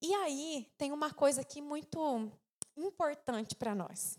[0.00, 2.30] E aí, tem uma coisa aqui muito
[2.76, 4.18] importante para nós.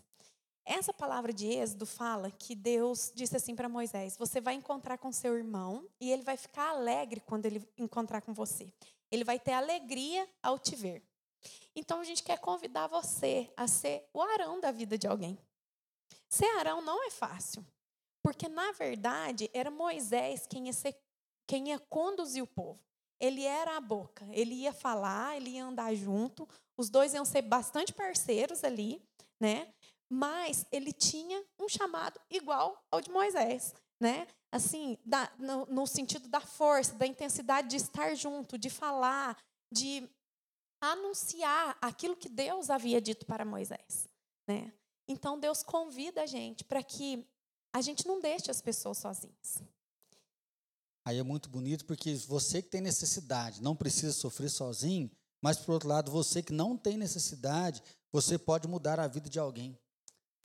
[0.68, 5.12] Essa palavra de Êxodo fala que Deus disse assim para Moisés: Você vai encontrar com
[5.12, 8.72] seu irmão e ele vai ficar alegre quando ele encontrar com você.
[9.08, 11.04] Ele vai ter alegria ao te ver.
[11.76, 15.38] Então a gente quer convidar você a ser o Arão da vida de alguém.
[16.28, 17.64] Ser Arão não é fácil,
[18.20, 20.96] porque na verdade era Moisés quem ia, ser,
[21.46, 22.80] quem ia conduzir o povo.
[23.20, 26.46] Ele era a boca, ele ia falar, ele ia andar junto,
[26.76, 29.00] os dois iam ser bastante parceiros ali,
[29.40, 29.72] né?
[30.08, 34.26] Mas ele tinha um chamado igual ao de Moisés, né?
[34.52, 39.36] Assim, da, no, no, sentido da força, da intensidade de estar junto, de falar,
[39.70, 40.08] de
[40.80, 44.08] anunciar aquilo que Deus havia dito para Moisés,
[44.48, 44.72] né?
[45.08, 47.26] Então Deus convida a gente para que
[47.72, 49.62] a gente não deixe as pessoas sozinhas.
[51.04, 55.72] Aí é muito bonito porque você que tem necessidade não precisa sofrer sozinho, mas por
[55.72, 59.78] outro lado, você que não tem necessidade, você pode mudar a vida de alguém.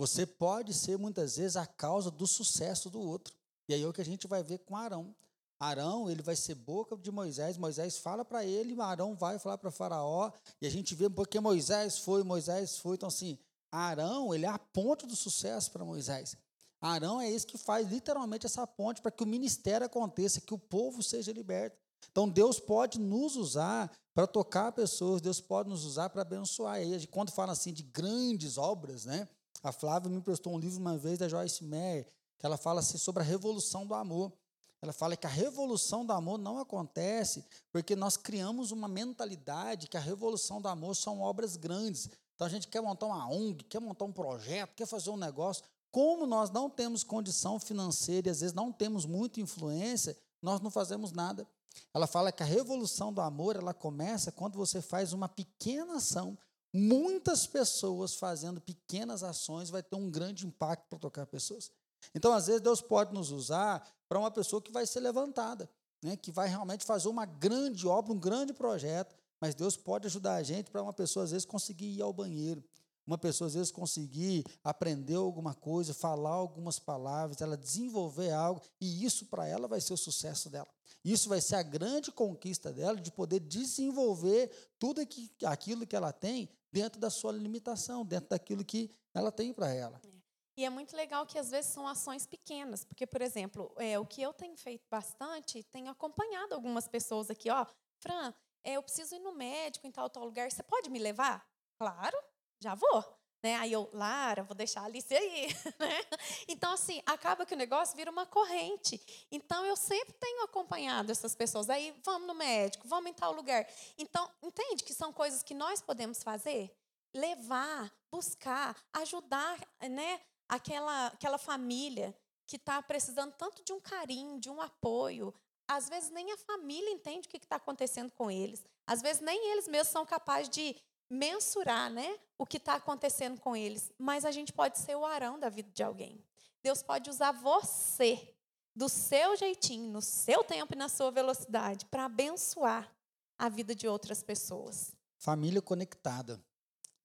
[0.01, 3.35] Você pode ser muitas vezes a causa do sucesso do outro.
[3.69, 5.15] E aí é o que a gente vai ver com Arão.
[5.59, 9.69] Arão, ele vai ser boca de Moisés, Moisés fala para ele, Arão vai falar para
[9.69, 12.95] Faraó, e a gente vê porque Moisés foi, Moisés foi.
[12.95, 13.37] Então, assim,
[13.71, 16.35] Arão, ele é a ponte do sucesso para Moisés.
[16.81, 20.57] Arão é esse que faz literalmente essa ponte para que o ministério aconteça, que o
[20.57, 21.77] povo seja liberto.
[22.09, 26.81] Então, Deus pode nos usar para tocar pessoas, Deus pode nos usar para abençoar.
[26.81, 29.29] E aí, quando fala assim de grandes obras, né?
[29.63, 32.07] A Flávia me emprestou um livro uma vez da Joyce Meyer,
[32.39, 34.33] que ela fala assim sobre a revolução do amor.
[34.81, 39.95] Ela fala que a revolução do amor não acontece porque nós criamos uma mentalidade que
[39.95, 42.09] a revolução do amor são obras grandes.
[42.33, 45.63] Então a gente quer montar uma ONG, quer montar um projeto, quer fazer um negócio.
[45.91, 50.71] Como nós não temos condição financeira e às vezes não temos muita influência, nós não
[50.71, 51.47] fazemos nada.
[51.93, 56.35] Ela fala que a revolução do amor ela começa quando você faz uma pequena ação.
[56.73, 61.71] Muitas pessoas fazendo pequenas ações vai ter um grande impacto para tocar pessoas.
[62.15, 65.69] Então, às vezes, Deus pode nos usar para uma pessoa que vai ser levantada,
[66.01, 70.35] né, que vai realmente fazer uma grande obra, um grande projeto, mas Deus pode ajudar
[70.35, 72.63] a gente para uma pessoa, às vezes, conseguir ir ao banheiro,
[73.05, 79.03] uma pessoa, às vezes, conseguir aprender alguma coisa, falar algumas palavras, ela desenvolver algo, e
[79.03, 80.67] isso para ela vai ser o sucesso dela.
[81.03, 85.01] Isso vai ser a grande conquista dela de poder desenvolver tudo
[85.45, 89.99] aquilo que ela tem dentro da sua limitação, dentro daquilo que ela tem para ela.
[90.05, 90.21] É.
[90.57, 94.05] E é muito legal que às vezes são ações pequenas, porque, por exemplo, é, o
[94.05, 97.65] que eu tenho feito bastante, tenho acompanhado algumas pessoas aqui, ó,
[97.99, 101.47] Fran, é, eu preciso ir no médico em tal, tal lugar, você pode me levar?
[101.79, 102.17] Claro,
[102.59, 103.20] já vou.
[103.43, 103.55] Né?
[103.57, 105.47] Aí eu, Lara, vou deixar a Alice aí.
[105.79, 106.05] Né?
[106.47, 109.01] Então, assim, acaba que o negócio vira uma corrente.
[109.31, 111.69] Então, eu sempre tenho acompanhado essas pessoas.
[111.69, 113.65] Aí, vamos no médico, vamos em tal lugar.
[113.97, 116.71] Então, entende que são coisas que nós podemos fazer?
[117.13, 119.57] Levar, buscar, ajudar
[119.89, 122.15] né, aquela, aquela família
[122.45, 125.33] que está precisando tanto de um carinho, de um apoio.
[125.67, 128.63] Às vezes, nem a família entende o que está acontecendo com eles.
[128.85, 130.75] Às vezes, nem eles mesmos são capazes de
[131.11, 135.37] mensurar né, o que está acontecendo com eles, mas a gente pode ser o arão
[135.37, 136.23] da vida de alguém.
[136.63, 138.33] Deus pode usar você,
[138.73, 142.89] do seu jeitinho, no seu tempo e na sua velocidade, para abençoar
[143.37, 144.95] a vida de outras pessoas.
[145.17, 146.41] Família conectada.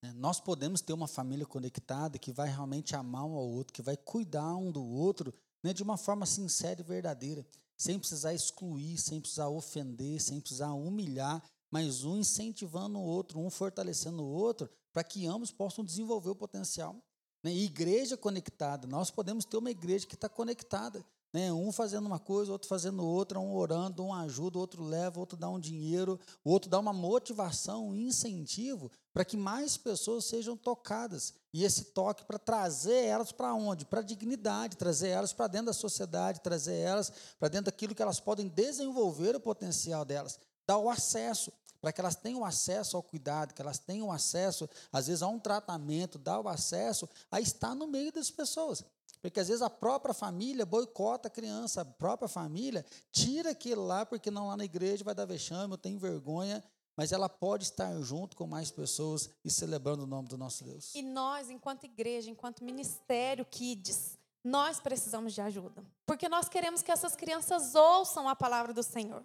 [0.01, 0.13] Né?
[0.15, 3.97] Nós podemos ter uma família conectada que vai realmente amar um ao outro, que vai
[3.97, 7.45] cuidar um do outro né, de uma forma sincera e verdadeira,
[7.77, 13.51] sem precisar excluir, sem precisar ofender, sem precisar humilhar, mas um incentivando o outro, um
[13.51, 16.97] fortalecendo o outro, para que ambos possam desenvolver o potencial.
[17.43, 17.53] Né?
[17.53, 21.05] Igreja conectada, nós podemos ter uma igreja que está conectada.
[21.33, 21.53] Né?
[21.53, 25.49] Um fazendo uma coisa, outro fazendo outra, um orando, um ajuda, outro leva, outro dá
[25.51, 31.35] um dinheiro, o outro dá uma motivação, um incentivo para que mais pessoas sejam tocadas.
[31.53, 33.85] E esse toque para trazer elas para onde?
[33.85, 38.03] Para a dignidade, trazer elas para dentro da sociedade, trazer elas para dentro daquilo que
[38.03, 43.03] elas podem desenvolver o potencial delas dar o acesso, para que elas tenham acesso ao
[43.03, 47.75] cuidado, que elas tenham acesso, às vezes, a um tratamento, dar o acesso a estar
[47.75, 48.85] no meio das pessoas.
[49.21, 54.07] Porque às vezes a própria família boicota a criança, a própria família tira aquilo lá,
[54.07, 56.63] porque não lá na igreja vai dar vexame, eu tenho vergonha,
[56.97, 60.95] mas ela pode estar junto com mais pessoas e celebrando o nome do nosso Deus.
[60.95, 65.85] E nós, enquanto igreja, enquanto ministério Kids, nós precisamos de ajuda.
[66.07, 69.25] Porque nós queremos que essas crianças ouçam a palavra do Senhor.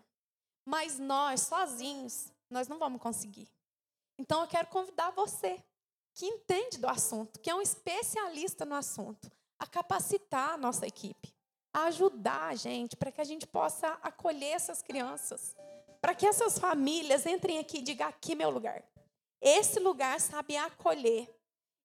[0.66, 3.48] Mas nós, sozinhos, nós não vamos conseguir.
[4.18, 5.64] Então eu quero convidar você,
[6.14, 11.34] que entende do assunto, que é um especialista no assunto, a capacitar a nossa equipe,
[11.74, 15.56] a ajudar a gente, para que a gente possa acolher essas crianças,
[16.02, 18.84] para que essas famílias entrem aqui e digam: aqui é meu lugar.
[19.42, 21.28] Esse lugar sabe acolher.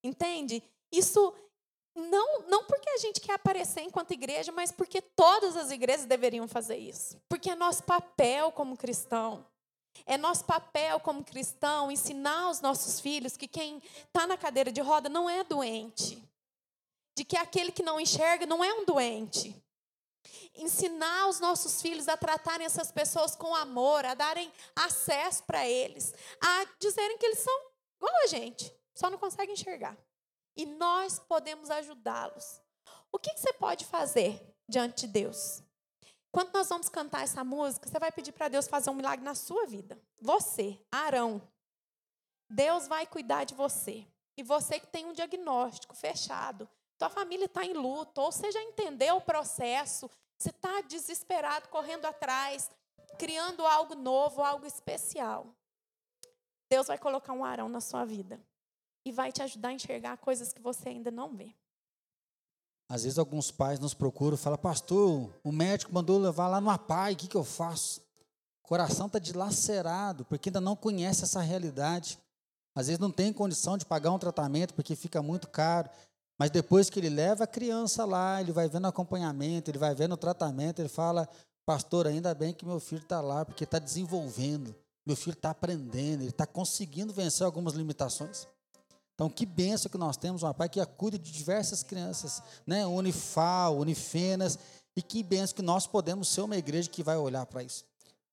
[0.03, 0.61] Entende?
[0.91, 1.33] Isso
[1.97, 6.47] não, não porque a gente quer aparecer enquanto igreja, mas porque todas as igrejas deveriam
[6.47, 7.19] fazer isso.
[7.27, 9.43] Porque é nosso papel como cristão.
[10.05, 14.79] É nosso papel como cristão ensinar aos nossos filhos que quem está na cadeira de
[14.79, 16.23] roda não é doente.
[17.17, 19.55] De que aquele que não enxerga não é um doente.
[20.53, 26.13] Ensinar os nossos filhos a tratarem essas pessoas com amor, a darem acesso para eles,
[26.39, 27.59] a dizerem que eles são
[27.95, 29.97] igual a gente, só não conseguem enxergar
[30.57, 32.59] e nós podemos ajudá-los.
[33.11, 35.61] O que, você pode fazer diante de Deus?
[36.31, 39.35] Quando nós vamos cantar essa música, você vai pedir para Deus fazer um milagre na
[39.35, 40.01] sua vida.
[40.19, 41.41] Você, Arão.
[42.49, 44.05] Deus vai cuidar de você.
[44.35, 48.61] E você que tem um diagnóstico fechado, tua família está em luto, ou você já
[48.61, 52.69] entendeu o processo, você está desesperado, correndo atrás,
[53.17, 55.47] criando algo novo, algo especial.
[56.69, 58.39] Deus vai colocar um Arão na sua vida
[59.07, 61.55] e vai te ajudar a enxergar coisas que você ainda não vê.
[62.89, 66.69] Às vezes alguns pais nos procuram e falam, pastor, o médico mandou levar lá no
[66.69, 68.01] APAI, o que, que eu faço?
[68.63, 72.19] O coração está dilacerado, porque ainda não conhece essa realidade.
[72.75, 75.89] Às vezes não tem condição de pagar um tratamento, porque fica muito caro.
[76.37, 80.13] Mas depois que ele leva a criança lá, ele vai vendo acompanhamento, ele vai vendo
[80.13, 81.29] o tratamento, ele fala,
[81.65, 84.75] pastor, ainda bem que meu filho está lá, porque está desenvolvendo.
[85.05, 88.45] Meu filho está aprendendo, ele está conseguindo vencer algumas limitações.
[89.17, 92.85] Então, que benção que nós temos, um pai que cuida de diversas crianças, né?
[92.85, 94.59] Unifal, Unifenas,
[94.95, 97.83] e que benção que nós podemos ser uma igreja que vai olhar para isso.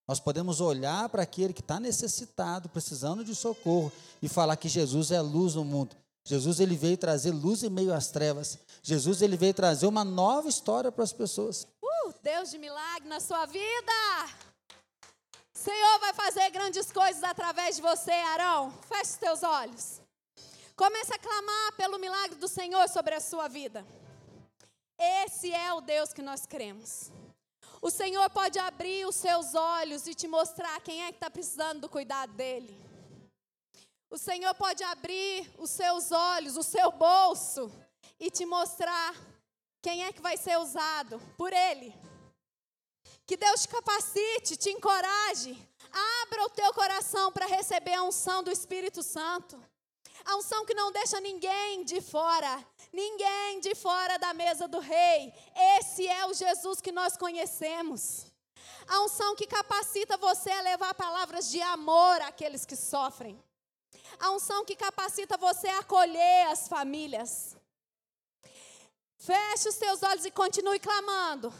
[0.06, 5.10] Nós podemos olhar para aquele que está necessitado, precisando de socorro, e falar que Jesus
[5.10, 5.96] é luz no mundo.
[6.22, 8.58] Jesus ele veio trazer luz em meio às trevas.
[8.82, 11.66] Jesus ele veio trazer uma nova história para as pessoas.
[11.82, 13.92] Uh, Deus de milagre na sua vida.
[15.54, 18.70] Senhor vai fazer grandes coisas através de você, Arão.
[18.86, 20.03] Feche os teus olhos.
[20.76, 23.86] Comece a clamar pelo milagre do Senhor sobre a sua vida.
[24.98, 27.12] Esse é o Deus que nós cremos.
[27.80, 31.82] O Senhor pode abrir os seus olhos e te mostrar quem é que está precisando
[31.82, 32.76] do cuidado dele.
[34.10, 37.70] O Senhor pode abrir os seus olhos, o seu bolso
[38.18, 39.14] e te mostrar
[39.82, 41.94] quem é que vai ser usado por Ele.
[43.26, 45.56] Que Deus te capacite, te encoraje,
[46.22, 49.60] abra o teu coração para receber a unção do Espírito Santo.
[50.24, 55.32] A unção que não deixa ninguém de fora, ninguém de fora da mesa do rei.
[55.78, 58.26] Esse é o Jesus que nós conhecemos.
[58.88, 63.42] A unção que capacita você a levar palavras de amor àqueles que sofrem.
[64.18, 67.56] A unção que capacita você a acolher as famílias.
[69.18, 71.52] Feche os seus olhos e continue clamando.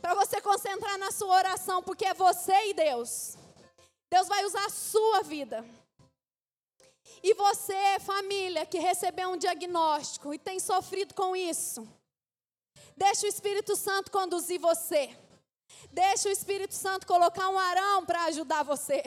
[0.00, 3.36] Para você concentrar na sua oração, porque é você e Deus.
[4.10, 5.64] Deus vai usar a sua vida.
[7.22, 11.86] E você, família, que recebeu um diagnóstico e tem sofrido com isso,
[12.96, 15.16] deixa o Espírito Santo conduzir você.
[15.90, 19.02] Deixa o Espírito Santo colocar um arão para ajudar você.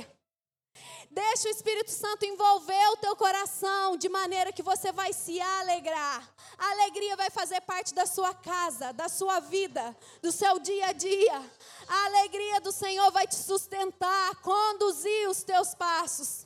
[1.11, 6.33] Deixa o Espírito Santo envolver o teu coração de maneira que você vai se alegrar.
[6.57, 10.91] A alegria vai fazer parte da sua casa, da sua vida, do seu dia a
[10.93, 11.51] dia.
[11.87, 16.45] A alegria do Senhor vai te sustentar, conduzir os teus passos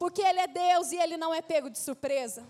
[0.00, 2.42] porque Ele é Deus e Ele não é pego de surpresa.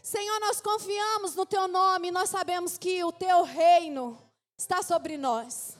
[0.00, 4.16] Senhor, nós confiamos no Teu nome, nós sabemos que o Teu reino
[4.56, 5.76] está sobre nós.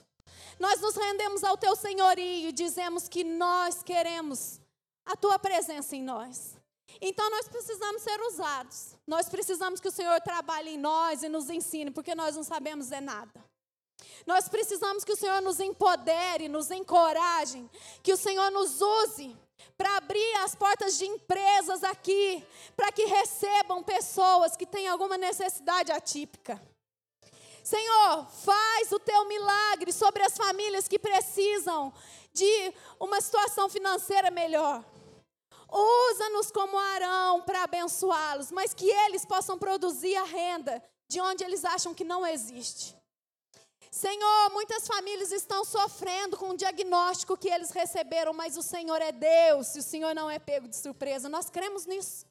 [0.59, 4.59] Nós nos rendemos ao Teu senhorio e dizemos que nós queremos
[5.05, 6.57] a Tua presença em nós.
[6.99, 8.97] Então nós precisamos ser usados.
[9.07, 12.91] Nós precisamos que o Senhor trabalhe em nós e nos ensine, porque nós não sabemos
[12.91, 13.41] é nada.
[14.27, 17.65] Nós precisamos que o Senhor nos empodere, nos encoraje,
[18.03, 19.37] que o Senhor nos use
[19.77, 22.45] para abrir as portas de empresas aqui,
[22.75, 26.61] para que recebam pessoas que têm alguma necessidade atípica.
[27.63, 31.93] Senhor, faz o teu milagre sobre as famílias que precisam
[32.33, 34.83] de uma situação financeira melhor.
[35.71, 41.63] Usa-nos como Arão para abençoá-los, mas que eles possam produzir a renda de onde eles
[41.63, 43.00] acham que não existe.
[43.91, 49.11] Senhor, muitas famílias estão sofrendo com o diagnóstico que eles receberam, mas o Senhor é
[49.11, 51.27] Deus e o Senhor não é pego de surpresa.
[51.27, 52.25] Nós cremos nisso.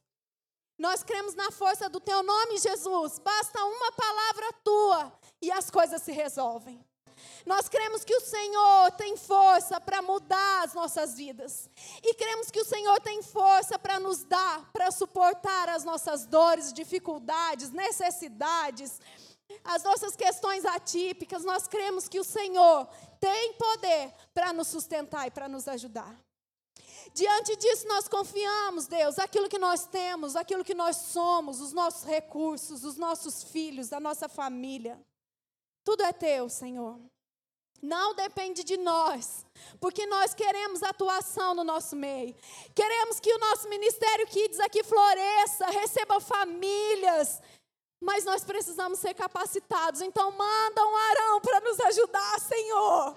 [0.79, 3.19] Nós cremos na força do teu nome, Jesus.
[3.19, 6.83] Basta uma palavra tua e as coisas se resolvem.
[7.45, 11.69] Nós cremos que o Senhor tem força para mudar as nossas vidas.
[12.03, 16.73] E cremos que o Senhor tem força para nos dar, para suportar as nossas dores,
[16.73, 18.99] dificuldades, necessidades
[19.65, 22.87] as nossas questões atípicas, nós cremos que o Senhor
[23.21, 26.17] tem poder para nos sustentar e para nos ajudar.
[27.13, 32.05] Diante disso, nós confiamos, Deus, aquilo que nós temos, aquilo que nós somos, os nossos
[32.05, 35.01] recursos, os nossos filhos, a nossa família.
[35.85, 37.01] Tudo é teu, Senhor.
[37.83, 39.47] Não depende de nós,
[39.81, 42.37] porque nós queremos atuação no nosso meio.
[42.75, 47.41] Queremos que o nosso ministério Kids aqui floresça, receba famílias,
[48.01, 50.01] mas nós precisamos ser capacitados.
[50.01, 53.17] Então, manda um arão para nos ajudar, Senhor.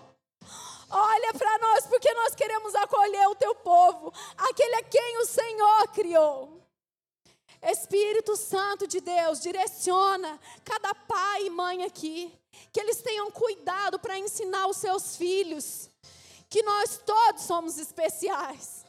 [0.89, 5.87] Olha para nós, porque nós queremos acolher o teu povo, aquele a quem o Senhor
[5.87, 6.61] criou.
[7.61, 12.37] Espírito Santo de Deus, direciona cada pai e mãe aqui,
[12.71, 15.89] que eles tenham cuidado para ensinar os seus filhos
[16.49, 18.85] que nós todos somos especiais,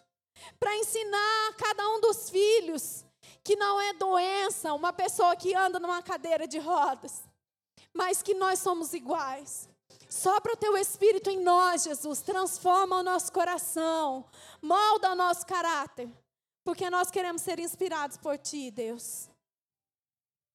[0.59, 3.05] para ensinar cada um dos filhos
[3.45, 7.23] que não é doença uma pessoa que anda numa cadeira de rodas,
[7.93, 9.69] mas que nós somos iguais.
[10.09, 14.25] Sopra o teu espírito em nós, Jesus, transforma o nosso coração,
[14.63, 16.09] molda o nosso caráter,
[16.65, 19.29] porque nós queremos ser inspirados por ti, Deus.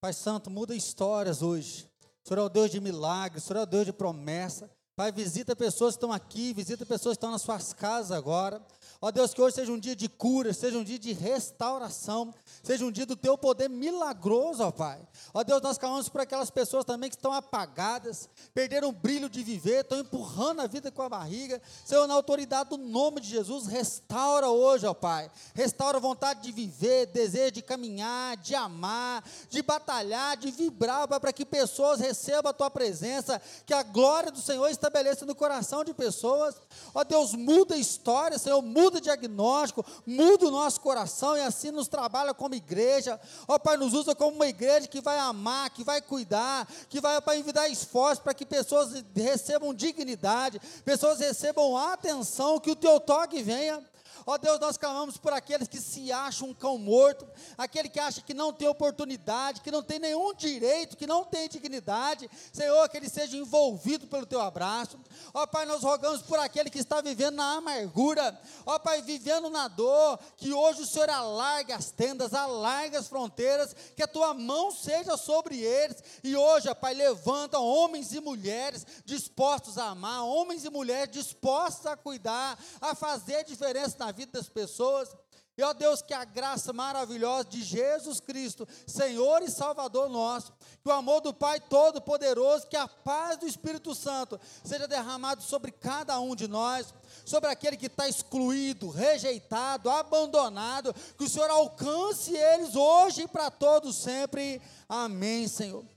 [0.01, 1.89] Pai Santo, muda histórias hoje.
[2.23, 4.71] O Senhor é o Deus de milagres, o Senhor é o Deus de promessa.
[4.95, 8.65] Pai, visita pessoas que estão aqui, visita pessoas que estão nas suas casas agora.
[9.01, 12.83] Ó Deus, que hoje seja um dia de cura, seja um dia de restauração, seja
[12.83, 14.99] um dia do teu poder milagroso, ó Pai.
[15.33, 19.41] Ó Deus, nós clamamos por aquelas pessoas também que estão apagadas, perderam o brilho de
[19.41, 21.61] viver, estão empurrando a vida com a barriga.
[21.85, 25.31] Senhor, na autoridade do nome de Jesus, restaura hoje, ó Pai.
[25.53, 31.21] Restaura a vontade de viver, desejo de caminhar, de amar, de batalhar, de vibrar, Pai,
[31.21, 35.85] para que pessoas recebam a tua presença, que a glória do Senhor estabeleça no coração
[35.85, 36.55] de pessoas.
[36.93, 41.71] Ó Deus, muda a história, Senhor, muda o diagnóstico, muda o nosso coração e assim
[41.71, 43.19] nos trabalha como igreja.
[43.47, 47.19] Ó Pai, nos usa como uma igreja que vai amar, que vai cuidar, que vai,
[47.21, 53.41] Pai, enviar esforço para que pessoas recebam dignidade, pessoas recebam atenção, que o teu toque
[53.41, 53.83] venha.
[54.29, 57.27] Ó Deus, nós clamamos por aqueles que se acham um cão morto,
[57.57, 61.49] aquele que acha que não tem oportunidade, que não tem nenhum direito, que não tem
[61.49, 62.29] dignidade.
[62.53, 64.99] Senhor, que ele seja envolvido pelo teu abraço.
[65.33, 68.39] Ó Pai, nós rogamos por aquele que está vivendo na amargura.
[68.67, 73.75] Ó Pai, vivendo na dor, que hoje o Senhor alargue as tendas, alargue as fronteiras,
[73.95, 76.03] que a tua mão seja sobre eles.
[76.23, 81.87] E hoje, ó Pai, levanta homens e mulheres dispostos a amar, homens e mulheres dispostos
[81.87, 85.09] a cuidar, a fazer diferença na vida vida das pessoas.
[85.57, 90.89] E ó Deus, que a graça maravilhosa de Jesus Cristo, Senhor e Salvador nosso, que
[90.89, 96.17] o amor do Pai Todo-Poderoso, que a paz do Espírito Santo seja derramado sobre cada
[96.19, 96.93] um de nós,
[97.25, 103.51] sobre aquele que está excluído, rejeitado, abandonado, que o Senhor alcance eles hoje e para
[103.51, 104.61] todos sempre.
[104.87, 105.83] Amém, Senhor.